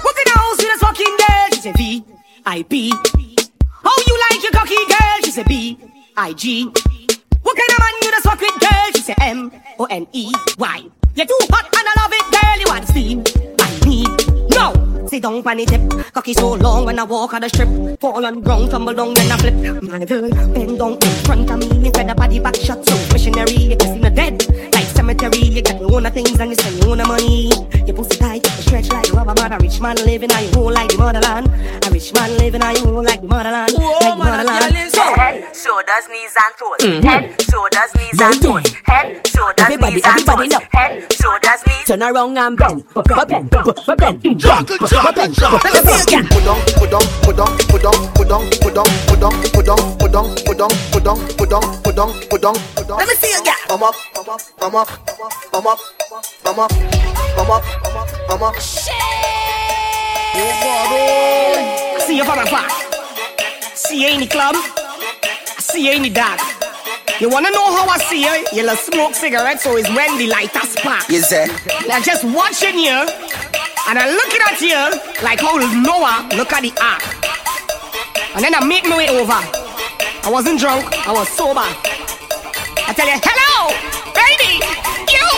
[0.03, 1.47] What kind of house in a fucking girl?
[1.53, 2.05] She say V
[2.45, 2.91] I P.
[2.91, 5.17] How you like your cocky girl?
[5.25, 5.79] She say B
[6.17, 6.65] I G.
[6.65, 8.93] What kind of man you just fuck with girl?
[8.95, 10.85] She say M O N E Y.
[11.15, 12.59] You're too hot and I love it, girl.
[12.61, 13.25] You want steam?
[13.59, 14.09] I need
[14.55, 14.73] no.
[15.09, 15.83] Sit down on the tip,
[16.15, 17.69] cocky so long when I walk on the strip.
[18.01, 19.83] Fall on ground, tumble down, then I flip.
[19.83, 21.67] My girl, bend down in front of me.
[21.85, 23.53] You got the body back shot, so missionary.
[23.53, 24.32] You can see me dead, like
[25.03, 25.39] cemetery.
[25.51, 27.51] You got your own things and you spend your own money.
[27.87, 29.53] Your pussy tight, you stretch like rubber man.
[29.53, 31.47] A rich man living on your own like the motherland.
[31.85, 33.73] A rich man living on your own like the motherland.
[33.73, 34.93] like the motherland.
[34.93, 35.03] So,
[35.63, 37.05] Shoulders, knees, and toes.
[37.05, 38.75] Head, shoulders, knees, and toes.
[38.85, 40.53] Head, shoulders, Everybody, knees, and toes.
[40.73, 41.87] Head, shoulders, knees.
[41.87, 44.23] turn around and bend, bend, bend, bend, bend.
[44.23, 44.63] See you, girl.
[44.63, 49.73] Put down, put down, put down, put down, put down, put down, put down, put
[49.73, 52.99] down, put down, put down, put down, put down, put down, put down, put down.
[52.99, 53.55] Let me see you, girl.
[53.69, 54.89] Come up, come up, come up,
[55.51, 55.79] come up,
[56.43, 56.71] come up,
[57.35, 57.63] come up,
[58.29, 58.57] come up.
[62.07, 62.69] See you from afar.
[63.75, 64.57] See you in the club.
[65.59, 66.41] See you in the dark.
[67.21, 68.47] You wanna know how I see you?
[68.53, 71.09] You'll smoke cigarettes, so it's when the lighter spark.
[71.09, 71.47] You say?
[71.87, 73.07] Now just watching you,
[73.89, 77.05] and I'm looking at you like how Noah look at the ark.
[78.35, 79.41] And then I make my way over.
[80.25, 81.61] I wasn't drunk, I was sober.
[81.61, 83.42] I tell you, hello,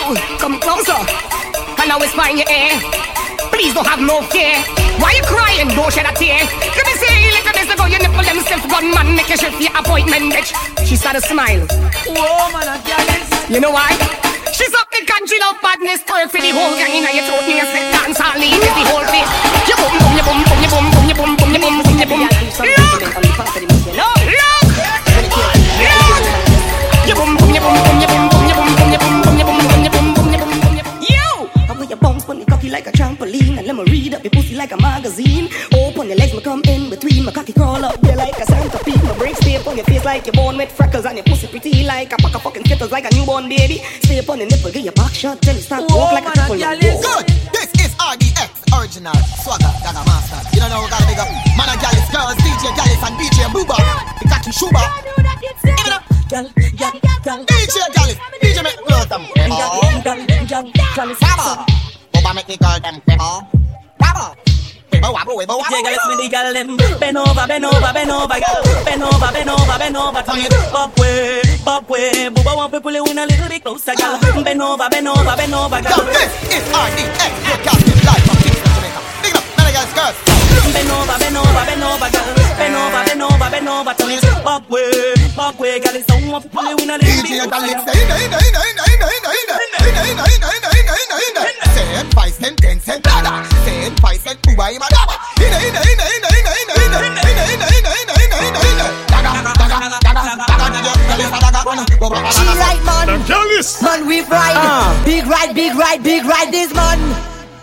[0.08, 1.00] you, come closer.
[1.80, 2.76] And I whisper in your ear,
[3.52, 4.56] please don't have no fear.
[5.00, 5.68] Why you crying?
[5.72, 6.40] Don't shed a tear.
[6.44, 9.60] Let me see, a little miss, go your nipple them gun man, make you shift
[9.60, 10.50] your appointment, bitch.
[10.84, 11.68] She started smiling.
[12.10, 13.50] Whoa, man, a girl is.
[13.50, 13.90] You know why?
[14.50, 17.64] She's up the country love badness, twerk for the whole gang inna your throat, a
[17.66, 19.30] spit dance all lead is the whole place.
[19.66, 21.93] You boom boom, you boom boom, you boom boom, you boom boom, you boom boom,
[32.74, 35.46] like a trampoline, and let me read up your pussy like a magazine.
[35.78, 39.00] Open your legs, me come in between, my cocky crawl up there like a centipede.
[39.04, 41.84] My break stay on your face like you're born with freckles, and your pussy pretty
[41.84, 43.78] like a pack of fucking skittles like a newborn baby.
[44.02, 46.32] Stay up on the nipple, get your back shot till it start walk like a
[46.34, 46.58] triple.
[46.58, 47.26] Good.
[47.54, 50.42] This is RDX original swagger Gaga master.
[50.50, 51.30] You don't know what gotta big up.
[51.54, 53.78] Mon A Gallis, girls, DJ Gallis and DJ Booba.
[54.18, 54.82] The Kaki Shuba.
[55.46, 56.02] Give it up.
[57.46, 59.22] DJ Gallis, DJ make blow them.
[61.22, 61.93] Baba
[62.24, 62.80] over, make me them
[66.16, 67.46] the girl them Bend over,
[70.24, 70.48] girl me
[70.98, 74.88] way, pop way Booba want to pull you a little bit closer, girl Bend over,
[74.88, 76.64] bend over, bend over, girl This is
[79.20, 79.68] Big up, girl
[84.08, 84.16] me
[84.70, 88.24] way, pop way, girl It's someone to pull a little bit closer, girl
[91.94, 93.46] Ten, five cent, ten cent, dollar.
[93.62, 95.14] Ten, five cent, buy my dollar.
[95.38, 98.86] Inna, inna, inna, inna, inna, inna, inna, inna, inna, inna, inna, inna, inna, inna.
[99.14, 100.74] Daga, daga, daga, daga, daga.
[102.34, 103.06] She right, man.
[103.78, 104.58] Man, we ride.
[105.06, 106.98] Big ride, big ride, big ride, this man.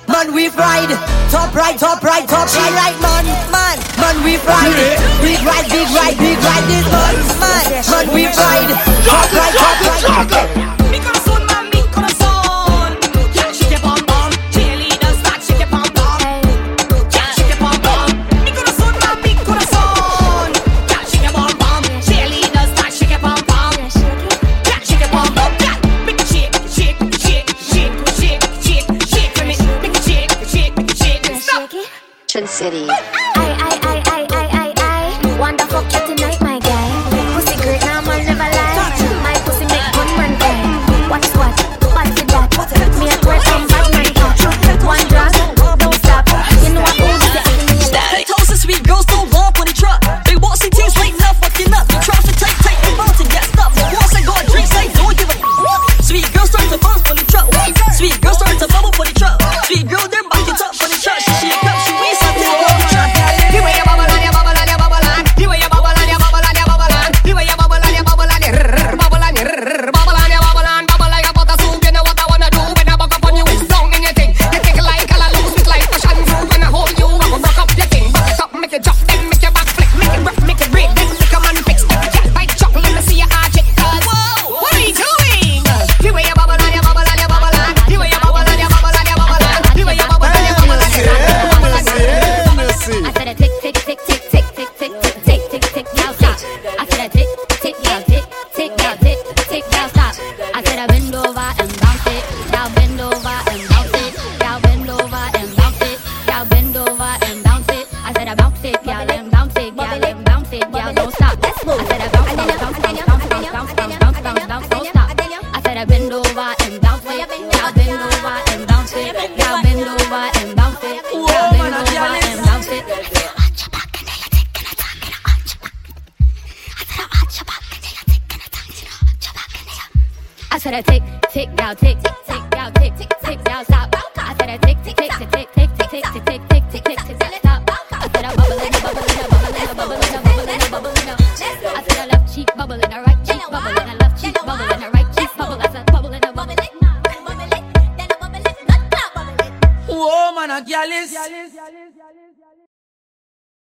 [0.07, 0.95] Man, we ride.
[1.27, 3.77] Top right, top right, top right, right, man, man.
[3.99, 4.95] Man, we ride.
[5.19, 7.83] Big ride, big ride, big ride, this man, man.
[7.91, 8.71] Man, we ride.
[9.03, 10.71] Top right, top right, top right.
[32.61, 33.20] City.